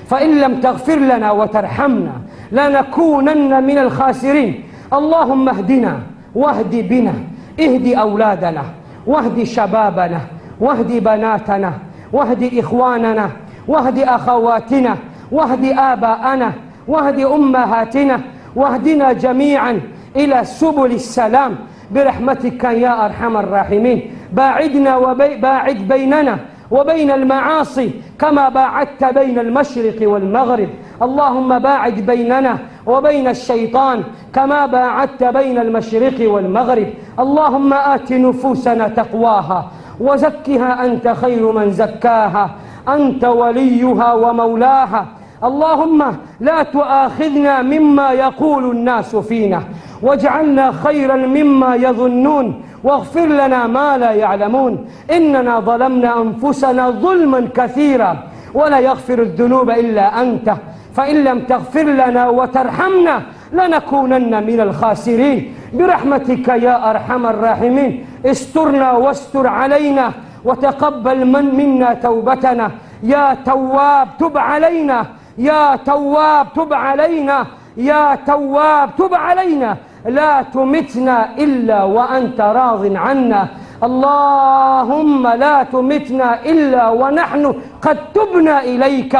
[0.07, 2.13] فإن لم تغفر لنا وترحمنا
[2.51, 4.63] لنكونن من الخاسرين.
[4.93, 5.99] اللهم اهدنا
[6.35, 7.13] واهد بنا
[7.59, 8.63] اهد أولادنا
[9.07, 10.21] واهد شبابنا
[10.61, 11.73] واهد بناتنا
[12.13, 13.29] واهد إخواننا
[13.67, 14.95] واهد أخواتنا
[15.31, 16.53] واهد آباءنا
[16.87, 18.19] واهد أمهاتنا
[18.55, 19.81] واهدنا جميعا
[20.15, 21.55] إلى سبل السلام.
[21.91, 24.11] برحمتك يا أرحم الراحمين.
[24.33, 26.37] باعدنا وبي باعد بيننا
[26.71, 30.69] وبين المعاصي كما باعدت بين المشرق والمغرب.
[31.01, 32.57] اللهم باعد بيننا
[32.87, 34.03] وبين الشيطان
[34.33, 36.87] كما باعدت بين المشرق والمغرب.
[37.19, 42.49] اللهم آت نفوسنا تقواها وزكها أنت خير من زكاها.
[42.87, 45.05] أنت وليها ومولاها.
[45.43, 49.63] اللهم لا تؤاخذنا مما يقول الناس فينا.
[50.01, 52.63] واجعلنا خيرا مما يظنون.
[52.83, 54.87] واغفر لنا ما لا يعلمون.
[55.11, 58.17] إننا ظلمنا أنفسنا ظلما كثيرا.
[58.53, 60.55] ولا يغفر الذنوب إلا أنت.
[60.95, 63.21] فإن لم تغفر لنا وترحمنا
[63.53, 65.53] لنكونن من الخاسرين.
[65.73, 68.05] برحمتك يا أرحم الراحمين.
[68.25, 70.11] استرنا واستر علينا.
[70.45, 72.71] وتقبل من منا توبتنا.
[73.03, 75.05] يا تواب تب علينا.
[75.39, 77.37] يا تواب تب علينا
[77.77, 79.71] يا تواب تب علينا
[80.17, 83.41] لا تمتنا إلا وأنت راض عنا.
[83.87, 87.43] اللهم لا تمتنا إلا ونحن
[87.85, 89.13] قد تبنا إليك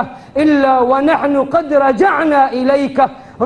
[0.44, 3.00] إلا ونحن قد رجعنا إليك.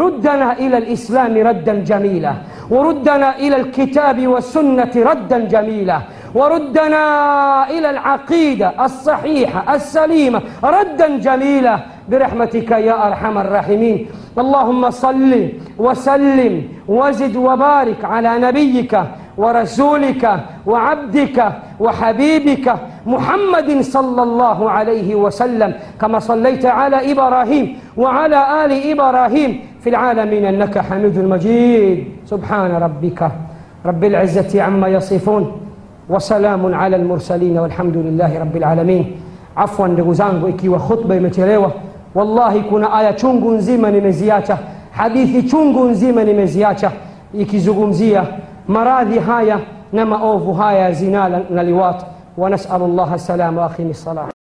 [0.04, 2.34] ردنا إلى الإسلام ردا جميلا
[2.74, 5.98] وردنا إلى الكتاب والسنة ردا جميلا.
[6.36, 10.42] وردنا إلى العقيدة الصحيحة السليمة.
[10.64, 11.80] ردا جميلا
[12.10, 14.08] برحمتك يا أرحم الراحمين.
[14.38, 19.02] اللهم صل وسلم وزد وبارك على نبيك
[19.38, 21.38] ورسولك وعبدك
[21.80, 22.76] وحبيبك
[23.06, 25.74] محمد صلى الله عليه وسلم.
[26.02, 32.08] كما صليت على إبراهيم وعلى آل إبراهيم في العالمين إنك حميد مجيد.
[32.26, 33.32] سبحان ربك
[33.86, 35.63] رب العزة عما يصفون.
[36.10, 39.06] وسلام على المرسلين والحمد لله رب العالمين
[39.58, 41.72] عفوا ndugu zangu ikiwa khutba imechelewa
[42.16, 44.58] wallahi kuna aya chungu nzima nimeziacha
[44.92, 46.92] hadithi chungu nzima nimeziacha
[47.34, 48.24] ikizungumzia
[48.68, 49.60] maradhi haya
[49.94, 52.06] na maovu haya ya zinaa na liwat
[52.38, 54.33] ونسأل الله السلام وأقيم الصلاة